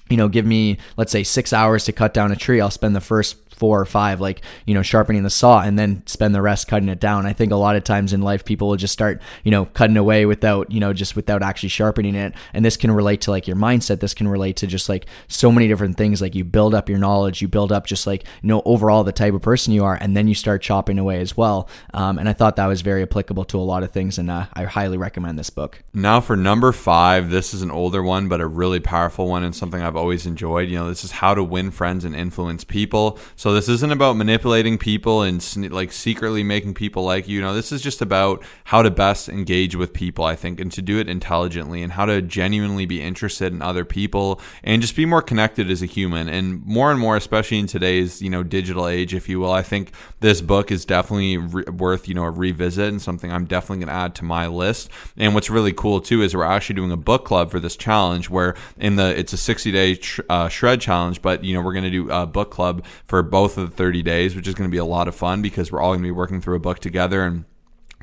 you 0.09 0.17
know, 0.17 0.27
give 0.27 0.45
me 0.45 0.77
let's 0.97 1.11
say 1.11 1.23
six 1.23 1.53
hours 1.53 1.85
to 1.85 1.91
cut 1.91 2.13
down 2.13 2.31
a 2.31 2.35
tree. 2.35 2.59
I'll 2.59 2.71
spend 2.71 2.95
the 2.95 3.01
first 3.01 3.42
four 3.53 3.79
or 3.79 3.85
five, 3.85 4.19
like, 4.19 4.41
you 4.65 4.73
know, 4.73 4.81
sharpening 4.81 5.23
the 5.23 5.29
saw 5.29 5.61
and 5.61 5.77
then 5.77 6.05
spend 6.05 6.33
the 6.33 6.41
rest 6.41 6.67
cutting 6.67 6.89
it 6.89 6.99
down. 6.99 7.25
I 7.25 7.33
think 7.33 7.51
a 7.51 7.55
lot 7.55 7.75
of 7.75 7.83
times 7.83 8.13
in 8.13 8.21
life, 8.21 8.45
people 8.45 8.67
will 8.69 8.75
just 8.75 8.93
start, 8.93 9.21
you 9.43 9.51
know, 9.51 9.65
cutting 9.65 9.97
away 9.97 10.25
without, 10.25 10.71
you 10.71 10.79
know, 10.79 10.93
just 10.93 11.15
without 11.15 11.43
actually 11.43 11.69
sharpening 11.69 12.15
it. 12.15 12.33
And 12.53 12.63
this 12.63 12.77
can 12.77 12.91
relate 12.91 13.21
to 13.21 13.31
like 13.31 13.47
your 13.47 13.57
mindset. 13.57 13.99
This 13.99 14.13
can 14.13 14.27
relate 14.27 14.57
to 14.57 14.67
just 14.67 14.89
like 14.89 15.05
so 15.27 15.51
many 15.51 15.67
different 15.67 15.97
things. 15.97 16.21
Like 16.21 16.35
you 16.35 16.43
build 16.43 16.73
up 16.73 16.89
your 16.89 16.99
knowledge, 16.99 17.41
you 17.41 17.47
build 17.47 17.71
up 17.71 17.85
just 17.85 18.07
like, 18.07 18.23
you 18.41 18.47
know, 18.47 18.61
overall 18.65 19.03
the 19.03 19.11
type 19.11 19.33
of 19.33 19.41
person 19.41 19.73
you 19.73 19.83
are, 19.83 19.97
and 19.99 20.15
then 20.15 20.27
you 20.27 20.35
start 20.35 20.61
chopping 20.61 20.99
away 20.99 21.19
as 21.19 21.37
well. 21.37 21.69
Um, 21.93 22.17
and 22.17 22.27
I 22.27 22.33
thought 22.33 22.55
that 22.55 22.67
was 22.67 22.81
very 22.81 23.03
applicable 23.03 23.45
to 23.45 23.59
a 23.59 23.61
lot 23.61 23.83
of 23.83 23.91
things. 23.91 24.17
And 24.17 24.29
uh, 24.29 24.45
I 24.53 24.63
highly 24.63 24.97
recommend 24.97 25.37
this 25.37 25.49
book. 25.49 25.83
Now 25.93 26.21
for 26.21 26.35
number 26.35 26.71
five, 26.71 27.29
this 27.29 27.53
is 27.53 27.61
an 27.61 27.71
older 27.71 28.03
one, 28.03 28.27
but 28.27 28.41
a 28.41 28.47
really 28.47 28.79
powerful 28.79 29.27
one 29.27 29.43
and 29.43 29.55
something 29.55 29.81
I've 29.81 29.95
always 29.95 30.25
enjoyed. 30.25 30.69
You 30.69 30.79
know, 30.79 30.87
this 30.87 31.03
is 31.03 31.11
how 31.11 31.33
to 31.33 31.43
win 31.43 31.71
friends 31.71 32.05
and 32.05 32.15
influence 32.15 32.63
people. 32.63 33.19
This 33.51 33.67
isn't 33.67 33.91
about 33.91 34.15
manipulating 34.15 34.77
people 34.77 35.21
and 35.21 35.43
like 35.69 35.91
secretly 35.91 36.43
making 36.43 36.75
people 36.75 37.03
like 37.03 37.27
you. 37.27 37.41
know, 37.41 37.53
this 37.53 37.73
is 37.73 37.81
just 37.81 38.01
about 38.01 38.41
how 38.63 38.81
to 38.81 38.89
best 38.89 39.27
engage 39.27 39.75
with 39.75 39.91
people, 39.91 40.23
I 40.23 40.37
think, 40.37 40.61
and 40.61 40.71
to 40.71 40.81
do 40.81 40.97
it 40.99 41.09
intelligently 41.09 41.81
and 41.81 41.91
how 41.91 42.05
to 42.05 42.21
genuinely 42.21 42.85
be 42.85 43.01
interested 43.01 43.51
in 43.51 43.61
other 43.61 43.83
people 43.83 44.39
and 44.63 44.81
just 44.81 44.95
be 44.95 45.05
more 45.05 45.21
connected 45.21 45.69
as 45.69 45.81
a 45.81 45.87
human. 45.87 46.29
And 46.29 46.63
more 46.65 46.89
and 46.91 46.99
more, 46.99 47.17
especially 47.17 47.59
in 47.59 47.67
today's, 47.67 48.21
you 48.21 48.29
know, 48.29 48.43
digital 48.43 48.87
age, 48.87 49.13
if 49.13 49.27
you 49.27 49.39
will, 49.39 49.51
I 49.51 49.63
think 49.63 49.91
this 50.19 50.39
book 50.39 50.71
is 50.71 50.85
definitely 50.85 51.37
re- 51.37 51.65
worth, 51.65 52.07
you 52.07 52.13
know, 52.13 52.23
a 52.23 52.31
revisit 52.31 52.87
and 52.87 53.01
something 53.01 53.31
I'm 53.31 53.43
definitely 53.43 53.83
going 53.83 53.95
to 53.95 54.01
add 54.01 54.15
to 54.15 54.23
my 54.23 54.47
list. 54.47 54.89
And 55.17 55.33
what's 55.33 55.49
really 55.49 55.73
cool 55.73 55.99
too 55.99 56.21
is 56.21 56.35
we're 56.35 56.43
actually 56.43 56.75
doing 56.75 56.91
a 56.91 56.97
book 56.97 57.25
club 57.25 57.51
for 57.51 57.59
this 57.59 57.75
challenge 57.75 58.29
where 58.29 58.55
in 58.77 58.95
the, 58.95 59.19
it's 59.19 59.33
a 59.33 59.37
60 59.37 59.71
day 59.71 59.99
uh, 60.29 60.49
shred 60.49 60.79
challenge, 60.79 61.21
but, 61.21 61.43
you 61.43 61.53
know, 61.53 61.61
we're 61.61 61.73
going 61.73 61.83
to 61.83 61.89
do 61.89 62.09
a 62.11 62.25
book 62.27 62.51
club 62.51 62.85
for 63.05 63.32
both 63.33 63.57
of 63.57 63.71
the 63.71 63.75
30 63.75 64.03
days, 64.03 64.35
which 64.35 64.47
is 64.47 64.53
going 64.53 64.69
to 64.69 64.71
be 64.71 64.77
a 64.77 64.85
lot 64.85 65.07
of 65.07 65.15
fun 65.15 65.41
because 65.41 65.71
we're 65.71 65.81
all 65.81 65.93
going 65.93 66.03
to 66.03 66.07
be 66.07 66.11
working 66.11 66.39
through 66.39 66.55
a 66.55 66.59
book 66.59 66.77
together 66.77 67.25
and 67.25 67.45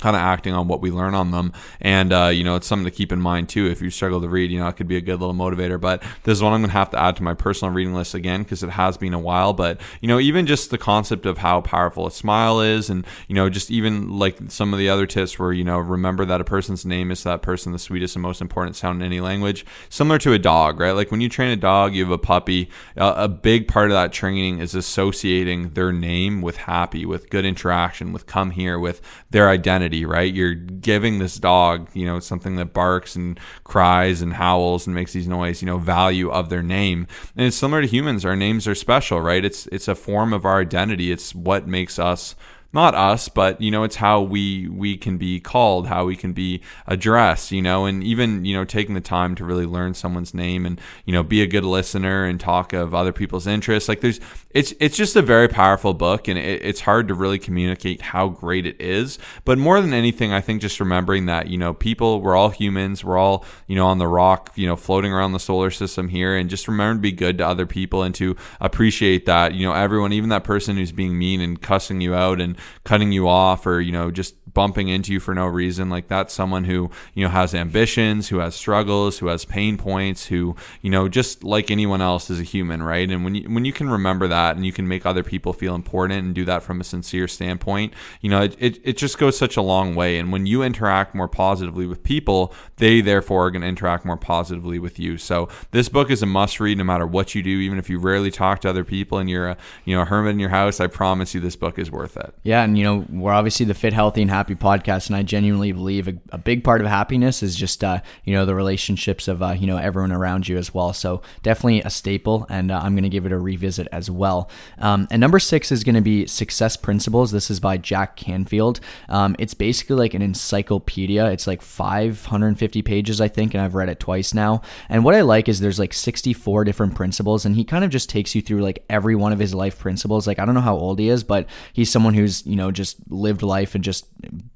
kind 0.00 0.16
of 0.16 0.22
acting 0.22 0.54
on 0.54 0.68
what 0.68 0.80
we 0.80 0.90
learn 0.90 1.14
on 1.14 1.30
them. 1.30 1.52
And, 1.80 2.12
uh, 2.12 2.28
you 2.28 2.44
know, 2.44 2.56
it's 2.56 2.66
something 2.66 2.84
to 2.84 2.90
keep 2.90 3.12
in 3.12 3.20
mind 3.20 3.48
too. 3.48 3.66
If 3.66 3.80
you 3.82 3.90
struggle 3.90 4.20
to 4.20 4.28
read, 4.28 4.50
you 4.50 4.58
know, 4.58 4.68
it 4.68 4.76
could 4.76 4.88
be 4.88 4.96
a 4.96 5.00
good 5.00 5.20
little 5.20 5.34
motivator. 5.34 5.80
But 5.80 6.02
this 6.24 6.38
is 6.38 6.42
one 6.42 6.52
I'm 6.52 6.60
going 6.60 6.70
to 6.70 6.76
have 6.76 6.90
to 6.90 7.00
add 7.00 7.16
to 7.16 7.22
my 7.22 7.34
personal 7.34 7.72
reading 7.74 7.94
list 7.94 8.14
again 8.14 8.42
because 8.42 8.62
it 8.62 8.70
has 8.70 8.96
been 8.96 9.14
a 9.14 9.18
while. 9.18 9.52
But, 9.52 9.80
you 10.00 10.08
know, 10.08 10.18
even 10.18 10.46
just 10.46 10.70
the 10.70 10.78
concept 10.78 11.26
of 11.26 11.38
how 11.38 11.60
powerful 11.60 12.06
a 12.06 12.10
smile 12.10 12.60
is 12.60 12.90
and, 12.90 13.06
you 13.28 13.34
know, 13.34 13.48
just 13.50 13.70
even 13.70 14.18
like 14.18 14.38
some 14.48 14.72
of 14.72 14.78
the 14.78 14.88
other 14.88 15.06
tips 15.06 15.38
where, 15.38 15.52
you 15.52 15.64
know, 15.64 15.78
remember 15.78 16.24
that 16.24 16.40
a 16.40 16.44
person's 16.44 16.84
name 16.86 17.10
is 17.10 17.22
that 17.24 17.42
person 17.42 17.72
the 17.72 17.78
sweetest 17.78 18.16
and 18.16 18.22
most 18.22 18.40
important 18.40 18.76
sound 18.76 19.02
in 19.02 19.06
any 19.06 19.20
language. 19.20 19.66
Similar 19.88 20.18
to 20.20 20.32
a 20.32 20.38
dog, 20.38 20.80
right? 20.80 20.92
Like 20.92 21.10
when 21.10 21.20
you 21.20 21.28
train 21.28 21.50
a 21.50 21.56
dog, 21.56 21.94
you 21.94 22.04
have 22.04 22.12
a 22.12 22.18
puppy, 22.18 22.70
a 22.96 23.28
big 23.28 23.68
part 23.68 23.90
of 23.90 23.94
that 23.94 24.12
training 24.12 24.58
is 24.58 24.74
associating 24.74 25.70
their 25.70 25.92
name 25.92 26.42
with 26.42 26.56
happy, 26.56 27.04
with 27.04 27.30
good 27.30 27.44
interaction, 27.44 28.12
with 28.12 28.26
come 28.26 28.50
here, 28.50 28.78
with 28.78 29.00
their 29.30 29.48
identity 29.48 29.89
right? 30.04 30.32
You're 30.32 30.54
giving 30.54 31.18
this 31.18 31.36
dog, 31.36 31.88
you 31.94 32.06
know, 32.06 32.20
something 32.20 32.56
that 32.56 32.72
barks 32.72 33.16
and 33.16 33.38
cries 33.64 34.22
and 34.22 34.34
howls 34.34 34.86
and 34.86 34.94
makes 34.94 35.12
these 35.12 35.28
noise, 35.28 35.62
you 35.62 35.66
know, 35.66 35.78
value 35.78 36.30
of 36.30 36.48
their 36.48 36.62
name. 36.62 37.06
And 37.36 37.46
it's 37.46 37.56
similar 37.56 37.82
to 37.82 37.88
humans. 37.88 38.24
Our 38.24 38.36
names 38.36 38.66
are 38.66 38.74
special, 38.74 39.20
right? 39.20 39.44
It's 39.44 39.66
it's 39.68 39.88
a 39.88 39.94
form 39.94 40.32
of 40.32 40.44
our 40.44 40.60
identity. 40.60 41.10
It's 41.12 41.34
what 41.34 41.66
makes 41.66 41.98
us 41.98 42.34
not 42.72 42.94
us, 42.94 43.28
but 43.28 43.60
you 43.60 43.70
know, 43.70 43.82
it's 43.82 43.96
how 43.96 44.20
we 44.20 44.68
we 44.68 44.96
can 44.96 45.18
be 45.18 45.40
called, 45.40 45.88
how 45.88 46.04
we 46.04 46.14
can 46.14 46.32
be 46.32 46.62
addressed, 46.86 47.50
you 47.50 47.60
know, 47.60 47.84
and 47.84 48.04
even 48.04 48.44
you 48.44 48.54
know 48.54 48.64
taking 48.64 48.94
the 48.94 49.00
time 49.00 49.34
to 49.36 49.44
really 49.44 49.66
learn 49.66 49.94
someone's 49.94 50.32
name 50.32 50.64
and 50.64 50.80
you 51.04 51.12
know 51.12 51.24
be 51.24 51.42
a 51.42 51.46
good 51.48 51.64
listener 51.64 52.24
and 52.24 52.38
talk 52.38 52.72
of 52.72 52.94
other 52.94 53.12
people's 53.12 53.46
interests. 53.46 53.88
Like 53.88 54.00
there's, 54.00 54.20
it's 54.50 54.72
it's 54.78 54.96
just 54.96 55.16
a 55.16 55.22
very 55.22 55.48
powerful 55.48 55.94
book, 55.94 56.28
and 56.28 56.38
it, 56.38 56.62
it's 56.62 56.80
hard 56.80 57.08
to 57.08 57.14
really 57.14 57.40
communicate 57.40 58.02
how 58.02 58.28
great 58.28 58.66
it 58.66 58.80
is. 58.80 59.18
But 59.44 59.58
more 59.58 59.80
than 59.80 59.92
anything, 59.92 60.32
I 60.32 60.40
think 60.40 60.60
just 60.60 60.78
remembering 60.78 61.26
that 61.26 61.48
you 61.48 61.58
know 61.58 61.74
people, 61.74 62.20
we're 62.20 62.36
all 62.36 62.50
humans, 62.50 63.04
we're 63.04 63.18
all 63.18 63.44
you 63.66 63.74
know 63.74 63.86
on 63.86 63.98
the 63.98 64.08
rock, 64.08 64.52
you 64.54 64.68
know, 64.68 64.76
floating 64.76 65.12
around 65.12 65.32
the 65.32 65.40
solar 65.40 65.72
system 65.72 66.08
here, 66.08 66.36
and 66.36 66.48
just 66.48 66.68
remember 66.68 66.98
to 66.98 67.02
be 67.02 67.12
good 67.12 67.38
to 67.38 67.46
other 67.46 67.66
people 67.66 68.04
and 68.04 68.14
to 68.14 68.36
appreciate 68.60 69.26
that 69.26 69.54
you 69.54 69.66
know 69.66 69.72
everyone, 69.72 70.12
even 70.12 70.28
that 70.28 70.44
person 70.44 70.76
who's 70.76 70.92
being 70.92 71.18
mean 71.18 71.40
and 71.40 71.60
cussing 71.60 72.00
you 72.00 72.14
out 72.14 72.40
and 72.40 72.59
cutting 72.84 73.12
you 73.12 73.28
off 73.28 73.66
or 73.66 73.80
you 73.80 73.92
know 73.92 74.10
just 74.10 74.34
bumping 74.54 74.88
into 74.88 75.12
you 75.12 75.20
for 75.20 75.34
no 75.34 75.46
reason. 75.46 75.90
Like 75.90 76.08
that's 76.08 76.34
someone 76.34 76.64
who, 76.64 76.90
you 77.14 77.24
know, 77.24 77.30
has 77.30 77.54
ambitions, 77.54 78.28
who 78.28 78.38
has 78.38 78.54
struggles, 78.54 79.18
who 79.18 79.28
has 79.28 79.44
pain 79.44 79.76
points, 79.76 80.26
who, 80.26 80.56
you 80.82 80.90
know, 80.90 81.08
just 81.08 81.44
like 81.44 81.70
anyone 81.70 82.00
else 82.00 82.30
is 82.30 82.40
a 82.40 82.44
human, 82.44 82.82
right? 82.82 83.10
And 83.10 83.24
when 83.24 83.34
you 83.34 83.48
when 83.50 83.64
you 83.64 83.72
can 83.72 83.88
remember 83.90 84.28
that 84.28 84.56
and 84.56 84.64
you 84.64 84.72
can 84.72 84.88
make 84.88 85.06
other 85.06 85.22
people 85.22 85.52
feel 85.52 85.74
important 85.74 86.24
and 86.24 86.34
do 86.34 86.44
that 86.44 86.62
from 86.62 86.80
a 86.80 86.84
sincere 86.84 87.28
standpoint, 87.28 87.94
you 88.20 88.30
know, 88.30 88.42
it, 88.42 88.56
it, 88.58 88.80
it 88.84 88.96
just 88.96 89.18
goes 89.18 89.36
such 89.36 89.56
a 89.56 89.62
long 89.62 89.94
way. 89.94 90.18
And 90.18 90.32
when 90.32 90.46
you 90.46 90.62
interact 90.62 91.14
more 91.14 91.28
positively 91.28 91.86
with 91.86 92.02
people, 92.02 92.54
they 92.76 93.00
therefore 93.00 93.46
are 93.46 93.50
going 93.50 93.62
to 93.62 93.68
interact 93.68 94.04
more 94.04 94.16
positively 94.16 94.78
with 94.78 94.98
you. 94.98 95.18
So 95.18 95.48
this 95.70 95.88
book 95.88 96.10
is 96.10 96.22
a 96.22 96.26
must 96.26 96.60
read 96.60 96.78
no 96.78 96.84
matter 96.84 97.06
what 97.06 97.34
you 97.34 97.42
do, 97.42 97.50
even 97.50 97.78
if 97.78 97.90
you 97.90 97.98
rarely 97.98 98.30
talk 98.30 98.60
to 98.60 98.70
other 98.70 98.84
people 98.84 99.18
and 99.18 99.28
you're 99.28 99.48
a, 99.48 99.56
you 99.84 99.94
know, 99.94 100.02
a 100.02 100.04
hermit 100.06 100.32
in 100.32 100.40
your 100.40 100.50
house, 100.50 100.80
I 100.80 100.86
promise 100.86 101.34
you 101.34 101.40
this 101.40 101.56
book 101.56 101.78
is 101.78 101.90
worth 101.90 102.16
it. 102.16 102.34
Yeah. 102.42 102.62
And, 102.62 102.76
you 102.76 102.84
know, 102.84 103.04
we're 103.10 103.32
obviously 103.32 103.66
the 103.66 103.74
Fit, 103.74 103.92
Healthy, 103.92 104.22
and 104.22 104.30
Happy 104.30 104.39
podcast. 104.48 105.08
And 105.08 105.16
I 105.16 105.22
genuinely 105.22 105.72
believe 105.72 106.08
a, 106.08 106.14
a 106.30 106.38
big 106.38 106.64
part 106.64 106.80
of 106.80 106.86
happiness 106.86 107.42
is 107.42 107.56
just, 107.56 107.82
uh, 107.84 108.00
you 108.24 108.34
know, 108.34 108.44
the 108.44 108.54
relationships 108.54 109.28
of, 109.28 109.42
uh, 109.42 109.52
you 109.52 109.66
know, 109.66 109.76
everyone 109.76 110.12
around 110.12 110.48
you 110.48 110.56
as 110.56 110.72
well. 110.72 110.92
So 110.92 111.22
definitely 111.42 111.82
a 111.82 111.90
staple. 111.90 112.46
And 112.48 112.70
uh, 112.70 112.80
I'm 112.82 112.94
going 112.94 113.04
to 113.04 113.08
give 113.08 113.26
it 113.26 113.32
a 113.32 113.38
revisit 113.38 113.88
as 113.92 114.10
well. 114.10 114.50
Um, 114.78 115.08
and 115.10 115.20
number 115.20 115.38
six 115.38 115.72
is 115.72 115.84
going 115.84 115.94
to 115.94 116.00
be 116.00 116.26
Success 116.26 116.76
Principles. 116.76 117.32
This 117.32 117.50
is 117.50 117.60
by 117.60 117.76
Jack 117.76 118.16
Canfield. 118.16 118.80
Um, 119.08 119.36
it's 119.38 119.54
basically 119.54 119.96
like 119.96 120.14
an 120.14 120.22
encyclopedia. 120.22 121.26
It's 121.26 121.46
like 121.46 121.62
550 121.62 122.82
pages, 122.82 123.20
I 123.20 123.28
think, 123.28 123.54
and 123.54 123.62
I've 123.62 123.74
read 123.74 123.88
it 123.88 124.00
twice 124.00 124.34
now. 124.34 124.62
And 124.88 125.04
what 125.04 125.14
I 125.14 125.20
like 125.22 125.48
is 125.48 125.60
there's 125.60 125.78
like 125.78 125.92
64 125.92 126.64
different 126.64 126.94
principles, 126.94 127.44
and 127.44 127.56
he 127.56 127.64
kind 127.64 127.84
of 127.84 127.90
just 127.90 128.08
takes 128.08 128.34
you 128.34 128.42
through 128.42 128.62
like 128.62 128.84
every 128.88 129.14
one 129.14 129.32
of 129.32 129.38
his 129.38 129.54
life 129.54 129.78
principles. 129.78 130.26
Like, 130.26 130.38
I 130.38 130.44
don't 130.44 130.54
know 130.54 130.60
how 130.60 130.76
old 130.76 130.98
he 130.98 131.08
is, 131.08 131.24
but 131.24 131.46
he's 131.72 131.90
someone 131.90 132.14
who's, 132.14 132.46
you 132.46 132.56
know, 132.56 132.70
just 132.70 132.96
lived 133.10 133.42
life 133.42 133.74
and 133.74 133.84
just 133.84 134.06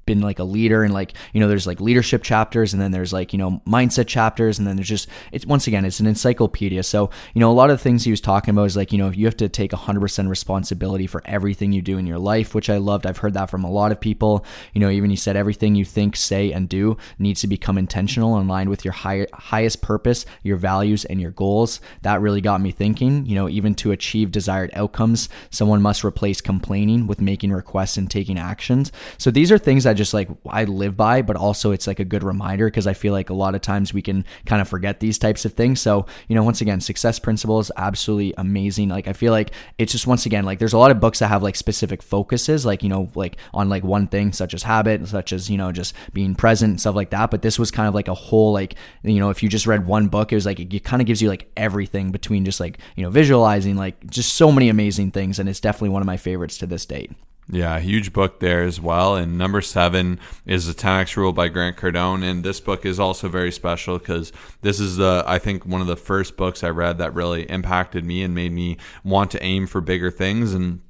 been 0.05 0.21
like 0.21 0.39
a 0.39 0.43
leader 0.43 0.83
and 0.83 0.93
like 0.93 1.13
you 1.33 1.39
know 1.39 1.47
there's 1.47 1.65
like 1.65 1.81
leadership 1.81 2.21
chapters 2.23 2.73
and 2.73 2.81
then 2.81 2.91
there's 2.91 3.11
like 3.11 3.33
you 3.33 3.39
know 3.39 3.61
mindset 3.67 4.07
chapters 4.07 4.59
and 4.59 4.67
then 4.67 4.75
there's 4.75 4.87
just 4.87 5.07
it's 5.31 5.45
once 5.45 5.67
again 5.67 5.85
it's 5.85 5.99
an 5.99 6.05
encyclopedia. 6.05 6.83
So 6.83 7.09
you 7.33 7.39
know 7.39 7.51
a 7.51 7.53
lot 7.53 7.69
of 7.69 7.77
the 7.77 7.83
things 7.83 8.03
he 8.03 8.11
was 8.11 8.21
talking 8.21 8.51
about 8.53 8.65
is 8.65 8.77
like 8.77 8.91
you 8.91 8.97
know 8.97 9.09
you 9.09 9.25
have 9.25 9.37
to 9.37 9.49
take 9.49 9.71
100% 9.71 10.29
responsibility 10.29 11.07
for 11.07 11.21
everything 11.25 11.71
you 11.71 11.81
do 11.81 11.97
in 11.97 12.05
your 12.05 12.19
life 12.19 12.53
which 12.53 12.69
i 12.69 12.77
loved. 12.77 13.05
I've 13.05 13.17
heard 13.17 13.33
that 13.33 13.49
from 13.49 13.63
a 13.63 13.71
lot 13.71 13.91
of 13.91 13.99
people. 13.99 14.45
You 14.73 14.81
know 14.81 14.89
even 14.89 15.09
he 15.09 15.15
said 15.15 15.35
everything 15.35 15.75
you 15.75 15.85
think 15.85 16.15
say 16.15 16.51
and 16.51 16.69
do 16.69 16.97
needs 17.17 17.41
to 17.41 17.47
become 17.47 17.77
intentional 17.77 18.35
and 18.35 18.49
aligned 18.49 18.69
with 18.69 18.85
your 18.85 18.93
high, 18.93 19.27
highest 19.33 19.81
purpose 19.81 20.25
your 20.43 20.57
values 20.57 21.05
and 21.05 21.19
your 21.19 21.31
goals. 21.31 21.81
That 22.03 22.21
really 22.21 22.41
got 22.41 22.61
me 22.61 22.71
thinking. 22.71 23.25
You 23.25 23.35
know 23.35 23.49
even 23.49 23.75
to 23.75 23.91
achieve 23.91 24.31
desired 24.31 24.69
outcomes 24.73 25.29
someone 25.49 25.81
must 25.81 26.03
replace 26.03 26.41
complaining 26.41 27.07
with 27.07 27.21
making 27.21 27.51
requests 27.51 27.97
and 27.97 28.09
taking 28.09 28.37
actions. 28.37 28.91
So 29.17 29.31
these 29.31 29.51
are 29.51 29.57
things 29.65 29.85
I 29.85 29.93
just 29.93 30.13
like 30.13 30.29
I 30.47 30.63
live 30.63 30.95
by, 30.95 31.21
but 31.21 31.35
also 31.35 31.71
it's 31.71 31.87
like 31.87 31.99
a 31.99 32.05
good 32.05 32.23
reminder 32.23 32.67
because 32.67 32.87
I 32.87 32.93
feel 32.93 33.11
like 33.11 33.29
a 33.29 33.33
lot 33.33 33.55
of 33.55 33.61
times 33.61 33.93
we 33.93 34.01
can 34.01 34.23
kind 34.45 34.61
of 34.61 34.69
forget 34.69 34.99
these 34.99 35.17
types 35.17 35.43
of 35.43 35.53
things. 35.53 35.81
So, 35.81 36.05
you 36.29 36.35
know, 36.35 36.43
once 36.43 36.61
again, 36.61 36.79
success 36.79 37.19
principles 37.19 37.71
absolutely 37.75 38.33
amazing. 38.37 38.89
Like 38.89 39.07
I 39.07 39.13
feel 39.13 39.33
like 39.33 39.51
it's 39.77 39.91
just 39.91 40.07
once 40.07 40.25
again 40.25 40.45
like 40.45 40.59
there's 40.59 40.73
a 40.73 40.77
lot 40.77 40.91
of 40.91 40.99
books 40.99 41.19
that 41.19 41.27
have 41.27 41.43
like 41.43 41.55
specific 41.55 42.01
focuses, 42.01 42.65
like 42.65 42.83
you 42.83 42.89
know, 42.89 43.09
like 43.15 43.37
on 43.53 43.67
like 43.67 43.83
one 43.83 44.07
thing 44.07 44.31
such 44.31 44.53
as 44.53 44.63
habit, 44.63 45.05
such 45.07 45.33
as 45.33 45.49
you 45.49 45.57
know 45.57 45.71
just 45.71 45.93
being 46.13 46.35
present 46.35 46.69
and 46.69 46.79
stuff 46.79 46.95
like 46.95 47.09
that. 47.09 47.31
But 47.31 47.41
this 47.41 47.59
was 47.59 47.71
kind 47.71 47.87
of 47.87 47.95
like 47.95 48.07
a 48.07 48.13
whole 48.13 48.53
like 48.53 48.75
you 49.03 49.19
know 49.19 49.29
if 49.31 49.43
you 49.43 49.49
just 49.49 49.67
read 49.67 49.87
one 49.87 50.07
book, 50.07 50.31
it 50.31 50.35
was 50.35 50.45
like 50.45 50.59
it 50.59 50.83
kind 50.83 51.01
of 51.01 51.07
gives 51.07 51.21
you 51.21 51.29
like 51.29 51.51
everything 51.57 52.11
between 52.11 52.45
just 52.45 52.59
like 52.59 52.77
you 52.95 53.03
know 53.03 53.09
visualizing 53.09 53.75
like 53.75 54.05
just 54.09 54.33
so 54.33 54.51
many 54.51 54.69
amazing 54.69 55.11
things, 55.11 55.39
and 55.39 55.49
it's 55.49 55.59
definitely 55.59 55.89
one 55.89 56.01
of 56.01 56.05
my 56.05 56.17
favorites 56.17 56.57
to 56.59 56.67
this 56.67 56.85
date. 56.85 57.11
Yeah, 57.47 57.79
huge 57.79 58.11
book 58.11 58.39
there 58.39 58.63
as 58.63 58.81
well. 58.81 59.15
And 59.15 59.37
number 59.37 59.61
seven 59.61 60.19
is 60.45 60.65
the 60.65 60.73
10x 60.73 61.15
Rule 61.15 61.31
by 61.31 61.47
Grant 61.47 61.77
Cardone. 61.77 62.23
And 62.23 62.43
this 62.43 62.59
book 62.59 62.85
is 62.85 62.99
also 62.99 63.29
very 63.29 63.51
special 63.51 63.99
because 63.99 64.31
this 64.61 64.79
is 64.79 64.97
the, 64.97 65.23
I 65.27 65.37
think, 65.37 65.65
one 65.65 65.81
of 65.81 65.87
the 65.87 65.95
first 65.95 66.37
books 66.37 66.63
I 66.63 66.69
read 66.69 66.97
that 66.97 67.13
really 67.13 67.43
impacted 67.43 68.03
me 68.03 68.23
and 68.23 68.33
made 68.33 68.51
me 68.51 68.77
want 69.03 69.29
to 69.31 69.43
aim 69.43 69.67
for 69.67 69.79
bigger 69.79 70.09
things. 70.09 70.55
And 70.55 70.81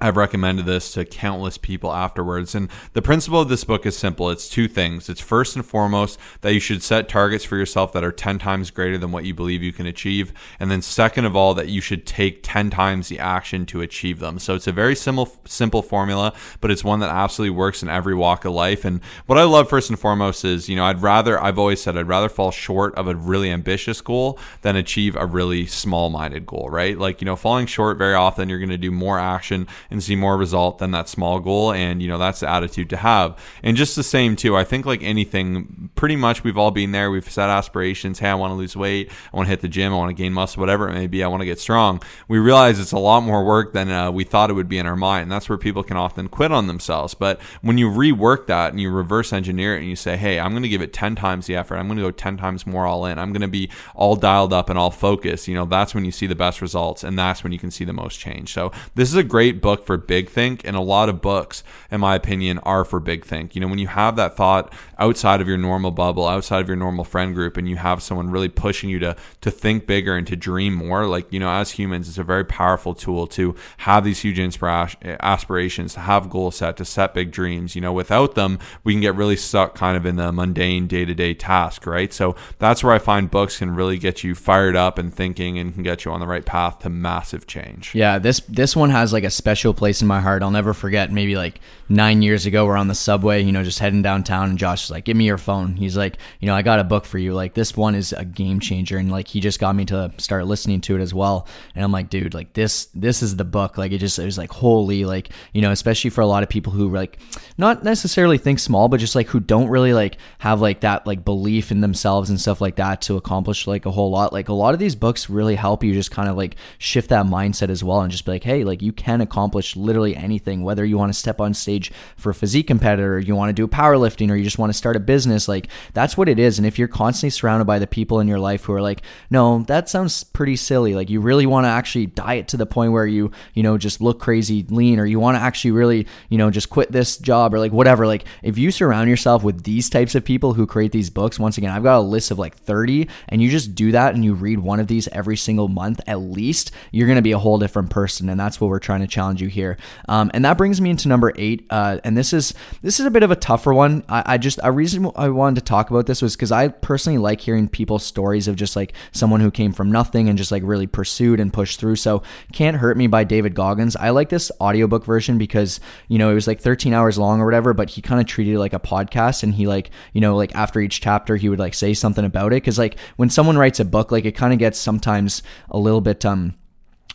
I've 0.00 0.16
recommended 0.16 0.66
this 0.66 0.92
to 0.94 1.04
countless 1.04 1.56
people 1.56 1.92
afterwards. 1.92 2.54
And 2.54 2.68
the 2.94 3.02
principle 3.02 3.40
of 3.40 3.48
this 3.48 3.62
book 3.64 3.86
is 3.86 3.96
simple 3.96 4.28
it's 4.28 4.48
two 4.48 4.66
things. 4.66 5.08
It's 5.08 5.20
first 5.20 5.54
and 5.54 5.64
foremost 5.64 6.18
that 6.40 6.52
you 6.52 6.60
should 6.60 6.82
set 6.82 7.08
targets 7.08 7.44
for 7.44 7.56
yourself 7.56 7.92
that 7.92 8.02
are 8.02 8.12
10 8.12 8.38
times 8.38 8.70
greater 8.70 8.98
than 8.98 9.12
what 9.12 9.24
you 9.24 9.34
believe 9.34 9.62
you 9.62 9.72
can 9.72 9.86
achieve. 9.86 10.32
And 10.58 10.70
then, 10.70 10.82
second 10.82 11.26
of 11.26 11.36
all, 11.36 11.54
that 11.54 11.68
you 11.68 11.80
should 11.80 12.06
take 12.06 12.40
10 12.42 12.70
times 12.70 13.08
the 13.08 13.20
action 13.20 13.66
to 13.66 13.82
achieve 13.82 14.18
them. 14.18 14.38
So 14.38 14.54
it's 14.54 14.66
a 14.66 14.72
very 14.72 14.96
simple, 14.96 15.32
simple 15.44 15.82
formula, 15.82 16.32
but 16.60 16.70
it's 16.70 16.82
one 16.82 17.00
that 17.00 17.10
absolutely 17.10 17.56
works 17.56 17.82
in 17.82 17.88
every 17.88 18.14
walk 18.14 18.44
of 18.44 18.52
life. 18.52 18.84
And 18.84 19.00
what 19.26 19.38
I 19.38 19.44
love 19.44 19.68
first 19.68 19.90
and 19.90 19.98
foremost 19.98 20.44
is, 20.44 20.68
you 20.68 20.74
know, 20.74 20.84
I'd 20.84 21.02
rather, 21.02 21.40
I've 21.40 21.58
always 21.58 21.80
said, 21.80 21.96
I'd 21.96 22.08
rather 22.08 22.28
fall 22.28 22.50
short 22.50 22.94
of 22.96 23.06
a 23.06 23.14
really 23.14 23.50
ambitious 23.50 24.00
goal 24.00 24.38
than 24.62 24.74
achieve 24.74 25.14
a 25.14 25.24
really 25.24 25.66
small 25.66 26.10
minded 26.10 26.46
goal, 26.46 26.68
right? 26.68 26.98
Like, 26.98 27.20
you 27.20 27.26
know, 27.26 27.36
falling 27.36 27.66
short 27.66 27.96
very 27.96 28.14
often, 28.14 28.48
you're 28.48 28.58
going 28.58 28.68
to 28.70 28.76
do 28.76 28.90
more 28.90 29.18
action 29.18 29.68
and 29.90 30.02
see 30.02 30.16
more 30.16 30.36
result 30.36 30.78
than 30.78 30.90
that 30.92 31.08
small 31.08 31.40
goal. 31.40 31.72
And, 31.72 32.02
you 32.02 32.08
know, 32.08 32.18
that's 32.18 32.40
the 32.40 32.48
attitude 32.48 32.90
to 32.90 32.96
have. 32.96 33.38
And 33.62 33.76
just 33.76 33.96
the 33.96 34.02
same, 34.02 34.36
too, 34.36 34.56
I 34.56 34.64
think 34.64 34.86
like 34.86 35.02
anything, 35.02 35.90
pretty 35.94 36.16
much 36.16 36.44
we've 36.44 36.58
all 36.58 36.70
been 36.70 36.92
there. 36.92 37.10
We've 37.10 37.28
set 37.28 37.48
aspirations. 37.48 38.18
Hey, 38.18 38.28
I 38.28 38.34
want 38.34 38.50
to 38.50 38.54
lose 38.54 38.76
weight. 38.76 39.10
I 39.32 39.36
want 39.36 39.46
to 39.46 39.50
hit 39.50 39.60
the 39.60 39.68
gym. 39.68 39.92
I 39.92 39.96
want 39.96 40.10
to 40.10 40.22
gain 40.22 40.32
muscle, 40.32 40.60
whatever 40.60 40.88
it 40.88 40.94
may 40.94 41.06
be. 41.06 41.22
I 41.22 41.28
want 41.28 41.40
to 41.40 41.46
get 41.46 41.58
strong. 41.58 42.02
We 42.28 42.38
realize 42.38 42.78
it's 42.78 42.92
a 42.92 42.98
lot 42.98 43.22
more 43.22 43.44
work 43.44 43.72
than 43.72 43.90
uh, 43.90 44.10
we 44.10 44.24
thought 44.24 44.50
it 44.50 44.54
would 44.54 44.68
be 44.68 44.78
in 44.78 44.86
our 44.86 44.96
mind. 44.96 45.24
And 45.24 45.32
that's 45.32 45.48
where 45.48 45.58
people 45.58 45.82
can 45.82 45.96
often 45.96 46.28
quit 46.28 46.52
on 46.52 46.66
themselves. 46.66 47.14
But 47.14 47.40
when 47.62 47.78
you 47.78 47.90
rework 47.90 48.46
that 48.46 48.72
and 48.72 48.80
you 48.80 48.90
reverse 48.90 49.32
engineer 49.32 49.76
it 49.76 49.80
and 49.80 49.88
you 49.88 49.96
say, 49.96 50.16
hey, 50.16 50.38
I'm 50.38 50.52
going 50.52 50.62
to 50.62 50.68
give 50.68 50.82
it 50.82 50.92
10 50.92 51.16
times 51.16 51.46
the 51.46 51.56
effort. 51.56 51.76
I'm 51.76 51.86
going 51.86 51.98
to 51.98 52.04
go 52.04 52.10
10 52.10 52.36
times 52.36 52.66
more 52.66 52.86
all 52.86 53.06
in. 53.06 53.18
I'm 53.18 53.32
going 53.32 53.42
to 53.42 53.48
be 53.48 53.70
all 53.94 54.16
dialed 54.16 54.52
up 54.52 54.70
and 54.70 54.78
all 54.78 54.90
focused. 54.90 55.48
You 55.48 55.54
know, 55.54 55.64
that's 55.64 55.94
when 55.94 56.04
you 56.04 56.12
see 56.12 56.26
the 56.26 56.34
best 56.34 56.60
results 56.60 57.04
and 57.04 57.18
that's 57.18 57.42
when 57.42 57.52
you 57.52 57.58
can 57.58 57.70
see 57.70 57.84
the 57.84 57.92
most 57.92 58.18
change. 58.18 58.52
So 58.52 58.72
this 58.94 59.08
is 59.08 59.16
a 59.16 59.22
great 59.22 59.60
book 59.60 59.73
for 59.80 59.96
big 59.96 60.28
think, 60.28 60.62
and 60.64 60.76
a 60.76 60.80
lot 60.80 61.08
of 61.08 61.20
books, 61.20 61.64
in 61.90 62.00
my 62.00 62.14
opinion, 62.14 62.58
are 62.58 62.84
for 62.84 63.00
big 63.00 63.24
think. 63.24 63.54
You 63.54 63.60
know, 63.60 63.68
when 63.68 63.78
you 63.78 63.88
have 63.88 64.16
that 64.16 64.36
thought 64.36 64.72
outside 64.98 65.40
of 65.40 65.48
your 65.48 65.58
normal 65.58 65.90
bubble, 65.90 66.26
outside 66.26 66.60
of 66.60 66.68
your 66.68 66.76
normal 66.76 67.04
friend 67.04 67.34
group, 67.34 67.56
and 67.56 67.68
you 67.68 67.76
have 67.76 68.02
someone 68.02 68.30
really 68.30 68.48
pushing 68.48 68.90
you 68.90 68.98
to 68.98 69.16
to 69.40 69.50
think 69.50 69.86
bigger 69.86 70.16
and 70.16 70.26
to 70.26 70.36
dream 70.36 70.74
more, 70.74 71.06
like 71.06 71.32
you 71.32 71.40
know, 71.40 71.50
as 71.50 71.72
humans, 71.72 72.08
it's 72.08 72.18
a 72.18 72.24
very 72.24 72.44
powerful 72.44 72.94
tool 72.94 73.26
to 73.28 73.54
have 73.78 74.04
these 74.04 74.20
huge 74.20 74.38
aspirations, 74.38 75.94
to 75.94 76.00
have 76.00 76.30
goals 76.30 76.56
set, 76.56 76.76
to 76.76 76.84
set 76.84 77.14
big 77.14 77.30
dreams. 77.30 77.74
You 77.74 77.80
know, 77.80 77.92
without 77.92 78.34
them, 78.34 78.58
we 78.82 78.92
can 78.92 79.00
get 79.00 79.14
really 79.14 79.36
stuck 79.36 79.74
kind 79.74 79.96
of 79.96 80.06
in 80.06 80.16
the 80.16 80.32
mundane 80.32 80.86
day 80.86 81.04
to 81.04 81.14
day 81.14 81.34
task, 81.34 81.86
right? 81.86 82.12
So 82.12 82.36
that's 82.58 82.84
where 82.84 82.92
I 82.92 82.98
find 82.98 83.30
books 83.30 83.58
can 83.58 83.74
really 83.74 83.98
get 83.98 84.22
you 84.22 84.34
fired 84.34 84.76
up 84.76 84.98
and 84.98 85.14
thinking, 85.14 85.58
and 85.58 85.72
can 85.72 85.82
get 85.82 86.04
you 86.04 86.12
on 86.12 86.20
the 86.20 86.26
right 86.26 86.44
path 86.44 86.80
to 86.80 86.90
massive 86.90 87.46
change. 87.46 87.94
Yeah, 87.94 88.18
this 88.18 88.40
this 88.40 88.76
one 88.76 88.90
has 88.90 89.12
like 89.12 89.24
a 89.24 89.30
special 89.30 89.63
place 89.72 90.02
in 90.02 90.08
my 90.08 90.20
heart. 90.20 90.42
I'll 90.42 90.50
never 90.50 90.74
forget. 90.74 91.10
Maybe 91.10 91.36
like 91.36 91.60
nine 91.88 92.22
years 92.22 92.46
ago, 92.46 92.66
we're 92.66 92.76
on 92.76 92.88
the 92.88 92.94
subway, 92.94 93.42
you 93.42 93.52
know, 93.52 93.62
just 93.62 93.78
heading 93.78 94.02
downtown, 94.02 94.50
and 94.50 94.58
Josh 94.58 94.84
is 94.84 94.90
like, 94.90 95.04
"Give 95.04 95.16
me 95.16 95.26
your 95.26 95.38
phone." 95.38 95.76
He's 95.76 95.96
like, 95.96 96.18
"You 96.40 96.46
know, 96.46 96.54
I 96.54 96.62
got 96.62 96.80
a 96.80 96.84
book 96.84 97.04
for 97.04 97.18
you. 97.18 97.34
Like 97.34 97.54
this 97.54 97.76
one 97.76 97.94
is 97.94 98.12
a 98.12 98.24
game 98.24 98.60
changer." 98.60 98.98
And 98.98 99.10
like 99.10 99.28
he 99.28 99.40
just 99.40 99.60
got 99.60 99.74
me 99.74 99.84
to 99.86 100.12
start 100.18 100.46
listening 100.46 100.80
to 100.82 100.96
it 100.96 101.00
as 101.00 101.12
well. 101.12 101.46
And 101.74 101.84
I'm 101.84 101.92
like, 101.92 102.10
dude, 102.10 102.34
like 102.34 102.52
this 102.54 102.86
this 102.94 103.22
is 103.22 103.36
the 103.36 103.44
book. 103.44 103.76
Like 103.78 103.92
it 103.92 103.98
just 103.98 104.18
it 104.18 104.24
was 104.24 104.38
like 104.38 104.52
holy, 104.52 105.04
like 105.04 105.30
you 105.52 105.62
know, 105.62 105.70
especially 105.70 106.10
for 106.10 106.20
a 106.20 106.26
lot 106.26 106.42
of 106.42 106.48
people 106.48 106.72
who 106.72 106.90
like 106.90 107.18
not 107.58 107.84
necessarily 107.84 108.38
think 108.38 108.58
small, 108.58 108.88
but 108.88 109.00
just 109.00 109.14
like 109.14 109.28
who 109.28 109.40
don't 109.40 109.68
really 109.68 109.92
like 109.92 110.16
have 110.38 110.60
like 110.60 110.80
that 110.80 111.06
like 111.06 111.24
belief 111.24 111.70
in 111.70 111.80
themselves 111.80 112.30
and 112.30 112.40
stuff 112.40 112.60
like 112.60 112.76
that 112.76 113.02
to 113.02 113.16
accomplish 113.16 113.66
like 113.66 113.86
a 113.86 113.90
whole 113.90 114.10
lot. 114.10 114.32
Like 114.32 114.48
a 114.48 114.54
lot 114.54 114.74
of 114.74 114.80
these 114.80 114.94
books 114.94 115.28
really 115.28 115.54
help 115.54 115.84
you 115.84 115.92
just 115.92 116.10
kind 116.10 116.28
of 116.28 116.36
like 116.36 116.56
shift 116.78 117.10
that 117.10 117.26
mindset 117.26 117.68
as 117.68 117.84
well 117.84 118.00
and 118.00 118.10
just 118.10 118.24
be 118.24 118.32
like, 118.32 118.44
hey, 118.44 118.64
like 118.64 118.82
you 118.82 118.92
can 118.92 119.20
accomplish 119.20 119.76
literally 119.76 120.16
anything, 120.16 120.62
whether 120.62 120.84
you 120.84 120.96
want 120.98 121.12
to 121.12 121.18
step 121.18 121.40
on 121.40 121.54
stage 121.54 121.73
for 122.16 122.30
a 122.30 122.34
physique 122.34 122.66
competitor, 122.66 123.18
you 123.18 123.36
want 123.36 123.48
to 123.48 123.52
do 123.52 123.68
powerlifting, 123.68 124.30
or 124.30 124.34
you 124.34 124.44
just 124.44 124.58
want 124.58 124.70
to 124.70 124.76
start 124.76 124.96
a 124.96 125.00
business. 125.00 125.48
Like 125.48 125.68
that's 125.92 126.16
what 126.16 126.28
it 126.28 126.38
is. 126.38 126.58
And 126.58 126.66
if 126.66 126.78
you're 126.78 126.88
constantly 126.88 127.30
surrounded 127.30 127.64
by 127.66 127.78
the 127.78 127.86
people 127.86 128.20
in 128.20 128.28
your 128.28 128.40
life 128.40 128.64
who 128.64 128.72
are 128.72 128.82
like, 128.82 129.02
no, 129.30 129.62
that 129.68 129.88
sounds 129.88 130.24
pretty 130.24 130.56
silly. 130.56 130.94
Like 130.94 131.08
you 131.08 131.20
really 131.20 131.46
want 131.46 131.64
to 131.64 131.68
actually 131.68 132.06
diet 132.06 132.48
to 132.48 132.56
the 132.56 132.66
point 132.66 132.92
where 132.92 133.06
you, 133.06 133.30
you 133.54 133.62
know, 133.62 133.78
just 133.78 134.00
look 134.00 134.20
crazy 134.20 134.64
lean, 134.68 134.98
or 134.98 135.06
you 135.06 135.20
want 135.20 135.36
to 135.36 135.40
actually 135.40 135.70
really, 135.70 136.06
you 136.28 136.38
know, 136.38 136.50
just 136.50 136.70
quit 136.70 136.90
this 136.90 137.16
job 137.16 137.54
or 137.54 137.60
like 137.60 137.72
whatever. 137.72 138.06
Like 138.06 138.24
if 138.42 138.58
you 138.58 138.72
surround 138.72 139.08
yourself 139.08 139.44
with 139.44 139.62
these 139.62 139.88
types 139.88 140.16
of 140.16 140.24
people 140.24 140.54
who 140.54 140.66
create 140.66 140.92
these 140.92 141.10
books, 141.10 141.38
once 141.38 141.58
again, 141.58 141.70
I've 141.70 141.84
got 141.84 141.98
a 141.98 142.00
list 142.00 142.32
of 142.32 142.38
like 142.38 142.56
30, 142.56 143.08
and 143.28 143.40
you 143.40 143.50
just 143.50 143.74
do 143.74 143.92
that 143.92 144.14
and 144.14 144.24
you 144.24 144.34
read 144.34 144.58
one 144.58 144.80
of 144.80 144.88
these 144.88 145.08
every 145.08 145.36
single 145.36 145.68
month 145.68 146.00
at 146.06 146.20
least, 146.20 146.72
you're 146.90 147.06
going 147.06 147.16
to 147.16 147.22
be 147.22 147.32
a 147.32 147.38
whole 147.38 147.58
different 147.58 147.90
person. 147.90 148.28
And 148.28 148.38
that's 148.38 148.60
what 148.60 148.68
we're 148.68 148.80
trying 148.80 149.00
to 149.00 149.06
challenge 149.06 149.40
you 149.40 149.44
you 149.44 149.50
here. 149.50 149.76
Um, 150.08 150.30
and 150.34 150.44
that 150.44 150.58
brings 150.58 150.80
me 150.80 150.90
into 150.90 151.06
number 151.06 151.32
eight. 151.36 151.63
Uh, 151.70 151.98
and 152.04 152.16
this 152.16 152.32
is 152.32 152.54
this 152.82 153.00
is 153.00 153.06
a 153.06 153.10
bit 153.10 153.22
of 153.22 153.30
a 153.30 153.36
tougher 153.36 153.72
one. 153.72 154.04
I, 154.08 154.34
I 154.34 154.38
just 154.38 154.58
a 154.62 154.72
reason 154.72 155.10
I 155.16 155.28
wanted 155.28 155.56
to 155.56 155.64
talk 155.64 155.90
about 155.90 156.06
this 156.06 156.22
was 156.22 156.36
because 156.36 156.52
I 156.52 156.68
personally 156.68 157.18
like 157.18 157.40
hearing 157.40 157.68
people's 157.68 158.04
stories 158.04 158.48
of 158.48 158.56
just 158.56 158.76
like 158.76 158.92
someone 159.12 159.40
who 159.40 159.50
came 159.50 159.72
from 159.72 159.90
nothing 159.90 160.28
and 160.28 160.38
just 160.38 160.52
like 160.52 160.62
really 160.64 160.86
pursued 160.86 161.40
and 161.40 161.52
pushed 161.52 161.80
through. 161.80 161.96
So 161.96 162.22
Can't 162.52 162.76
Hurt 162.76 162.96
Me 162.96 163.06
by 163.06 163.24
David 163.24 163.54
Goggins. 163.54 163.96
I 163.96 164.10
like 164.10 164.28
this 164.28 164.50
audiobook 164.60 165.04
version 165.04 165.38
because, 165.38 165.80
you 166.08 166.18
know, 166.18 166.30
it 166.30 166.34
was 166.34 166.46
like 166.46 166.60
13 166.60 166.92
hours 166.92 167.18
long 167.18 167.40
or 167.40 167.44
whatever, 167.44 167.74
but 167.74 167.90
he 167.90 168.02
kind 168.02 168.20
of 168.20 168.26
treated 168.26 168.54
it 168.54 168.58
like 168.58 168.72
a 168.72 168.80
podcast 168.80 169.42
and 169.42 169.54
he 169.54 169.66
like, 169.66 169.90
you 170.12 170.20
know, 170.20 170.36
like 170.36 170.54
after 170.54 170.80
each 170.80 171.00
chapter 171.00 171.36
he 171.36 171.48
would 171.48 171.58
like 171.58 171.74
say 171.74 171.94
something 171.94 172.24
about 172.24 172.52
it. 172.52 172.60
Cause 172.60 172.78
like 172.78 172.98
when 173.16 173.30
someone 173.30 173.58
writes 173.58 173.80
a 173.80 173.84
book, 173.84 174.12
like 174.12 174.24
it 174.24 174.32
kind 174.32 174.52
of 174.52 174.58
gets 174.58 174.78
sometimes 174.78 175.42
a 175.70 175.78
little 175.78 176.00
bit, 176.00 176.24
um, 176.24 176.54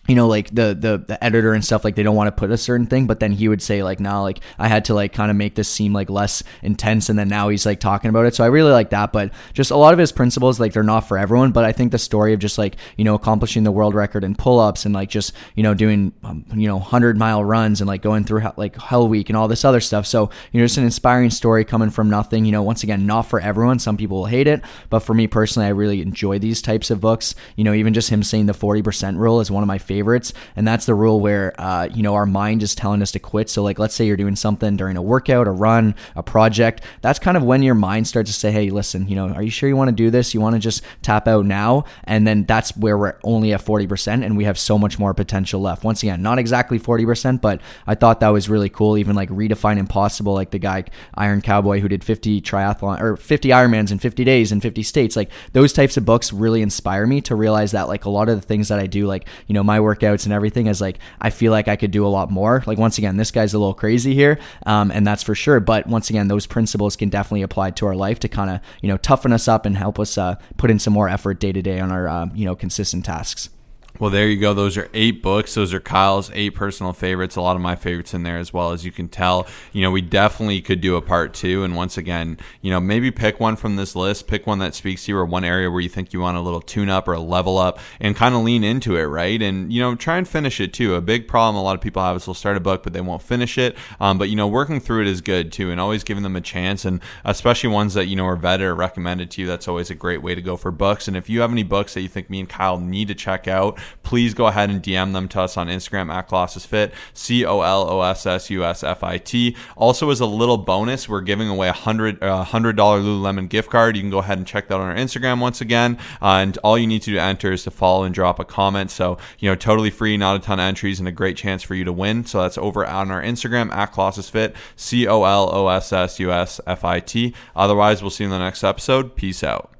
you 0.10 0.16
know, 0.16 0.28
like 0.28 0.50
the, 0.50 0.76
the 0.78 1.04
the 1.06 1.24
editor 1.24 1.54
and 1.54 1.64
stuff, 1.64 1.84
like 1.84 1.94
they 1.94 2.02
don't 2.02 2.16
want 2.16 2.28
to 2.28 2.32
put 2.32 2.50
a 2.50 2.58
certain 2.58 2.88
thing, 2.88 3.06
but 3.06 3.20
then 3.20 3.32
he 3.32 3.48
would 3.48 3.62
say 3.62 3.84
like, 3.84 4.00
"Nah, 4.00 4.24
like 4.24 4.40
I 4.58 4.68
had 4.68 4.86
to 4.86 4.96
like 4.96 5.14
kind 5.14 5.30
of 5.30 5.38
make 5.38 5.54
this 5.54 5.70
seem 5.70 5.94
like 5.94 6.10
less 6.10 6.42
intense," 6.64 7.10
and 7.10 7.20
then 7.20 7.30
now 7.30 7.50
he's 7.50 7.64
like 7.64 7.80
talking 7.80 8.10
about 8.10 8.26
it. 8.26 8.34
So 8.34 8.44
I 8.44 8.48
really 8.48 8.72
like 8.72 8.90
that, 8.90 9.14
but 9.14 9.32
just 9.54 9.70
a 9.70 9.78
lot 9.78 9.94
of 9.94 10.00
his 10.00 10.12
principles, 10.12 10.60
like 10.60 10.74
they're 10.74 10.82
not 10.82 11.02
for 11.02 11.20
everyone. 11.20 11.52
But 11.52 11.64
I 11.64 11.72
think 11.72 11.92
the 11.92 12.00
story 12.00 12.34
of 12.34 12.40
just 12.40 12.58
like 12.58 12.76
you 12.98 13.04
know 13.04 13.14
accomplishing 13.14 13.64
the 13.64 13.72
world 13.72 13.94
record 13.94 14.24
in 14.24 14.34
pull 14.34 14.60
ups 14.60 14.84
and 14.84 14.96
like 14.96 15.10
just 15.10 15.32
you 15.54 15.62
know 15.62 15.76
doing 15.76 16.12
um, 16.24 16.44
you 16.56 16.68
know 16.68 16.80
hundred 16.80 17.16
mile 17.16 17.46
runs 17.46 17.80
and 17.80 17.88
like 17.88 18.02
going 18.02 18.24
through 18.24 18.42
like 18.58 18.82
Hell 18.82 19.08
Week 19.08 19.30
and 19.30 19.38
all 19.38 19.48
this 19.48 19.64
other 19.64 19.80
stuff. 19.80 20.08
So 20.08 20.32
you 20.52 20.60
know, 20.60 20.66
just 20.66 20.80
an 20.80 20.86
inspiring 20.86 21.30
story 21.30 21.64
coming 21.66 21.92
from 21.92 22.10
nothing. 22.10 22.46
You 22.46 22.52
know, 22.52 22.64
once 22.64 22.82
again, 22.82 23.06
not 23.06 23.28
for 23.28 23.40
everyone. 23.40 23.78
Some 23.78 23.96
people 23.96 24.18
will 24.18 24.26
hate 24.26 24.48
it, 24.48 24.64
but 24.90 25.02
for 25.02 25.14
me 25.14 25.28
personally, 25.28 25.68
I 25.68 25.70
really 25.70 26.02
enjoy 26.02 26.40
these 26.40 26.64
types 26.64 26.90
of 26.90 27.00
books. 27.00 27.36
You 27.56 27.64
know, 27.64 27.74
even 27.74 27.94
just 27.94 28.10
him 28.10 28.24
saying 28.24 28.48
the 28.48 28.56
forty 28.56 28.82
percent 28.82 29.18
rule 29.18 29.40
is 29.40 29.52
one 29.52 29.62
of 29.62 29.68
my 29.68 29.78
favorites 29.78 29.99
favorites, 30.00 30.32
and 30.56 30.66
that's 30.66 30.86
the 30.86 30.96
rule 30.96 31.20
where 31.20 31.54
uh, 31.60 31.90
you 31.94 32.02
know 32.02 32.16
our 32.16 32.26
mind 32.26 32.64
is 32.64 32.74
telling 32.74 33.02
us 33.02 33.12
to 33.12 33.20
quit. 33.20 33.50
So 33.50 33.64
like, 33.64 33.80
let's 33.80 33.94
say 33.94 34.06
you're 34.06 34.18
doing 34.18 34.38
something 34.38 34.78
during 34.78 34.96
a 34.96 35.02
workout, 35.02 35.46
a 35.48 35.52
run, 35.52 35.94
a 36.16 36.24
project. 36.24 36.82
That's 37.02 37.20
kind 37.20 37.36
of 37.36 37.44
when 37.44 37.64
your 37.64 37.76
mind 37.76 38.08
starts 38.08 38.32
to 38.32 38.38
say, 38.38 38.52
"Hey, 38.52 38.70
listen, 38.70 39.08
you 39.10 39.16
know, 39.16 39.30
are 39.30 39.44
you 39.44 39.52
sure 39.52 39.68
you 39.68 39.76
want 39.76 39.90
to 39.90 39.96
do 39.96 40.10
this? 40.10 40.34
You 40.34 40.40
want 40.40 40.56
to 40.56 40.60
just 40.60 40.84
tap 41.02 41.28
out 41.28 41.46
now?" 41.46 41.84
And 42.06 42.26
then 42.26 42.46
that's 42.46 42.78
where 42.78 42.98
we're 42.98 43.18
only 43.24 43.54
at 43.54 43.62
forty 43.62 43.88
percent, 43.88 44.24
and 44.24 44.38
we 44.38 44.46
have 44.46 44.58
so 44.58 44.78
much 44.78 44.98
more 44.98 45.14
potential 45.14 45.60
left. 45.60 45.84
Once 45.84 46.02
again, 46.02 46.22
not 46.22 46.40
exactly 46.40 46.78
forty 46.78 47.06
percent, 47.06 47.42
but 47.42 47.62
I 47.86 47.96
thought 47.96 48.22
that 48.22 48.30
was 48.30 48.48
really 48.48 48.70
cool. 48.70 48.98
Even 48.98 49.16
like 49.16 49.30
redefine 49.30 49.78
impossible, 49.78 50.34
like 50.34 50.52
the 50.52 50.60
guy 50.60 50.86
Iron 51.16 51.42
Cowboy 51.42 51.82
who 51.82 51.90
did 51.90 52.04
fifty 52.04 52.42
triathlon 52.42 53.02
or 53.02 53.18
fifty 53.18 53.50
Ironmans 53.50 53.92
in 53.92 54.00
fifty 54.00 54.24
days 54.24 54.52
in 54.52 54.62
fifty 54.62 54.84
states. 54.84 55.16
Like 55.16 55.30
those 55.52 55.74
types 55.74 55.98
of 55.98 56.06
books 56.06 56.32
really 56.32 56.62
inspire 56.62 57.06
me 57.06 57.20
to 57.22 57.36
realize 57.36 57.72
that 57.72 57.88
like 57.88 58.06
a 58.06 58.10
lot 58.10 58.30
of 58.30 58.40
the 58.40 58.48
things 58.48 58.70
that 58.70 58.80
I 58.80 58.88
do, 58.88 59.06
like 59.08 59.28
you 59.48 59.54
know 59.54 59.64
my 59.64 59.79
workouts 59.80 60.26
and 60.26 60.34
everything 60.34 60.68
is 60.68 60.82
like 60.82 61.00
I 61.20 61.30
feel 61.30 61.52
like 61.52 61.68
I 61.68 61.76
could 61.76 61.92
do 61.92 62.06
a 62.06 62.10
lot 62.10 62.32
more. 62.32 62.64
Like 62.66 62.78
once 62.78 62.98
again, 62.98 63.18
this 63.18 63.32
guy's 63.32 63.54
a 63.54 63.60
little 63.60 63.74
crazy 63.74 64.14
here, 64.14 64.40
um, 64.66 64.92
and 64.92 65.06
that's 65.06 65.24
for 65.24 65.36
sure. 65.36 65.60
But 65.60 65.88
once 65.88 66.10
again, 66.10 66.28
those 66.28 66.46
principles 66.46 66.96
can 66.96 67.10
definitely 67.10 67.42
apply 67.42 67.72
to 67.72 67.86
our 67.88 67.96
life 67.96 68.20
to 68.20 68.28
kind 68.28 68.50
of 68.50 68.62
you 68.82 68.88
know 68.88 68.98
toughen 68.98 69.34
us 69.34 69.48
up 69.48 69.66
and 69.66 69.78
help 69.78 70.00
us 70.00 70.18
uh, 70.18 70.36
put 70.58 70.72
in 70.72 70.80
some 70.80 70.94
more 70.94 71.10
effort 71.10 71.40
day 71.40 71.52
to 71.52 71.62
day 71.62 71.80
on 71.80 71.92
our 71.92 72.08
uh, 72.08 72.28
you 72.34 72.46
know 72.46 72.56
consistent 72.56 73.06
tasks. 73.06 73.50
Well, 74.00 74.10
there 74.10 74.30
you 74.30 74.40
go. 74.40 74.54
Those 74.54 74.78
are 74.78 74.88
eight 74.94 75.22
books. 75.22 75.56
Those 75.56 75.74
are 75.74 75.82
Kyle's 75.82 76.32
eight 76.34 76.52
personal 76.52 76.94
favorites. 76.94 77.36
A 77.36 77.42
lot 77.42 77.58
of 77.58 77.62
my 77.62 77.76
favorites 77.76 78.14
in 78.14 78.24
there 78.24 78.38
as 78.38 78.54
well. 78.54 78.72
As 78.72 78.86
you 78.86 78.94
can 78.94 79.10
tell, 79.10 79.46
you 79.74 79.82
know, 79.82 79.92
we 79.92 80.00
definitely 80.00 80.62
could 80.62 80.80
do 80.80 80.96
a 80.96 81.02
part 81.02 81.34
two. 81.34 81.66
And 81.66 81.76
once 81.76 81.98
again, 81.98 82.38
you 82.62 82.72
know, 82.72 82.80
maybe 82.80 83.12
pick 83.12 83.42
one 83.42 83.58
from 83.58 83.76
this 83.76 83.98
list, 83.98 84.26
pick 84.26 84.48
one 84.48 84.60
that 84.60 84.74
speaks 84.74 85.04
to 85.04 85.12
you 85.12 85.18
or 85.18 85.26
one 85.26 85.44
area 85.44 85.70
where 85.70 85.82
you 85.82 85.90
think 85.90 86.14
you 86.14 86.22
want 86.22 86.38
a 86.38 86.40
little 86.40 86.62
tune 86.62 86.90
up 86.90 87.10
or 87.10 87.14
a 87.14 87.20
level 87.20 87.58
up 87.58 87.78
and 88.00 88.16
kind 88.16 88.34
of 88.34 88.42
lean 88.42 88.64
into 88.64 88.96
it, 88.96 89.04
right? 89.04 89.42
And, 89.42 89.74
you 89.74 89.82
know, 89.82 89.96
try 89.96 90.16
and 90.16 90.26
finish 90.26 90.62
it 90.62 90.72
too. 90.72 90.96
A 90.96 91.02
big 91.02 91.28
problem 91.28 91.58
a 91.58 91.62
lot 91.62 91.76
of 91.76 91.82
people 91.82 92.02
have 92.02 92.16
is 92.16 92.26
they'll 92.26 92.34
start 92.34 92.56
a 92.56 92.62
book, 92.62 92.84
but 92.84 92.94
they 92.94 93.02
won't 93.02 93.22
finish 93.22 93.58
it. 93.58 93.76
Um, 94.00 94.18
but, 94.18 94.30
you 94.30 94.38
know, 94.38 94.48
working 94.48 94.80
through 94.80 95.02
it 95.02 95.08
is 95.08 95.20
good 95.20 95.52
too 95.52 95.72
and 95.72 95.82
always 95.82 96.06
giving 96.06 96.24
them 96.24 96.38
a 96.38 96.42
chance. 96.42 96.86
And 96.86 97.02
especially 97.26 97.70
ones 97.70 97.96
that, 97.96 98.06
you 98.06 98.16
know, 98.16 98.28
are 98.28 98.38
vetted 98.38 98.62
or 98.62 98.76
recommended 98.76 99.30
to 99.32 99.42
you, 99.42 99.48
that's 99.48 99.68
always 99.68 99.90
a 99.90 99.96
great 99.96 100.22
way 100.22 100.36
to 100.36 100.42
go 100.42 100.56
for 100.56 100.72
books. 100.72 101.10
And 101.10 101.18
if 101.18 101.30
you 101.30 101.42
have 101.42 101.52
any 101.52 101.64
books 101.64 101.96
that 101.96 102.02
you 102.02 102.08
think 102.08 102.30
me 102.30 102.40
and 102.40 102.48
Kyle 102.48 102.80
need 102.80 103.10
to 103.10 103.16
check 103.16 103.46
out, 103.46 103.78
please 104.04 104.34
go 104.34 104.48
ahead 104.48 104.70
and 104.70 104.82
DM 104.82 105.14
them 105.14 105.28
to 105.30 105.42
us 105.42 105.58
on 105.58 105.68
Instagram 105.68 106.12
at 106.12 106.28
Colossus 106.28 106.66
Fit, 106.66 106.94
C 107.14 107.46
O 107.46 107.62
L 107.62 107.90
O 107.90 108.02
S 108.02 108.26
S 108.26 108.50
U 108.50 108.64
S 108.64 108.84
F 108.84 109.04
I 109.04 109.18
T. 109.18 109.56
Also, 109.76 110.10
as 110.10 110.20
a 110.20 110.26
little 110.26 110.58
bonus, 110.58 111.08
we're 111.08 111.22
giving 111.22 111.48
away 111.48 111.68
a 111.68 111.74
hundred 111.74 112.22
uh, 112.24 112.44
hundred 112.44 112.76
dollar 112.76 113.00
Lululemon 113.00 113.50
gift 113.50 113.70
card. 113.70 113.96
You 113.96 114.02
can 114.02 114.10
go 114.10 114.20
ahead 114.20 114.38
and 114.38 114.48
check 114.48 114.68
that 114.68 114.76
on 114.76 114.82
our 114.82 114.96
Instagram 114.96 115.40
once 115.40 115.62
again. 115.62 115.98
Uh, 116.22 116.40
and 116.40 116.58
all 116.60 116.78
you 116.78 116.88
need 116.88 117.02
to 117.04 117.12
do 117.12 117.16
to 117.16 117.22
enter 117.22 117.52
is 117.52 117.64
to 117.64 117.72
follow 117.72 118.04
and 118.04 118.14
drop 118.14 118.40
a 118.40 118.46
comment. 118.46 118.92
So 118.92 119.18
you 119.40 119.50
know, 119.50 119.56
totally 119.56 119.90
free, 119.90 120.18
not 120.18 120.36
a 120.36 120.40
ton 120.40 120.60
of 120.60 120.64
entries, 120.64 121.00
and 121.00 121.08
a 121.08 121.12
great 121.12 121.38
chance 121.38 121.64
for 121.64 121.76
you 121.76 121.84
to 121.84 121.94
win. 121.94 122.26
So 122.26 122.42
that's 122.42 122.58
over 122.58 122.86
on 122.86 123.12
our 123.12 123.22
Instagram 123.22 123.72
at 123.72 123.88
Colossus 123.88 124.30
Fit, 124.30 124.56
C 124.76 125.08
O 125.08 125.24
L 125.24 125.50
O 125.54 125.68
S 125.68 125.94
S 125.94 126.20
U 126.20 126.32
S 126.32 126.60
F 126.66 126.84
I 126.84 127.00
T. 127.00 127.34
Otherwise, 127.56 128.02
we'll 128.02 128.12
see 128.12 128.24
you 128.24 128.28
in 128.28 128.32
the 128.32 128.44
next 128.44 128.64
episode. 128.64 129.16
Peace 129.16 129.44
out. 129.44 129.79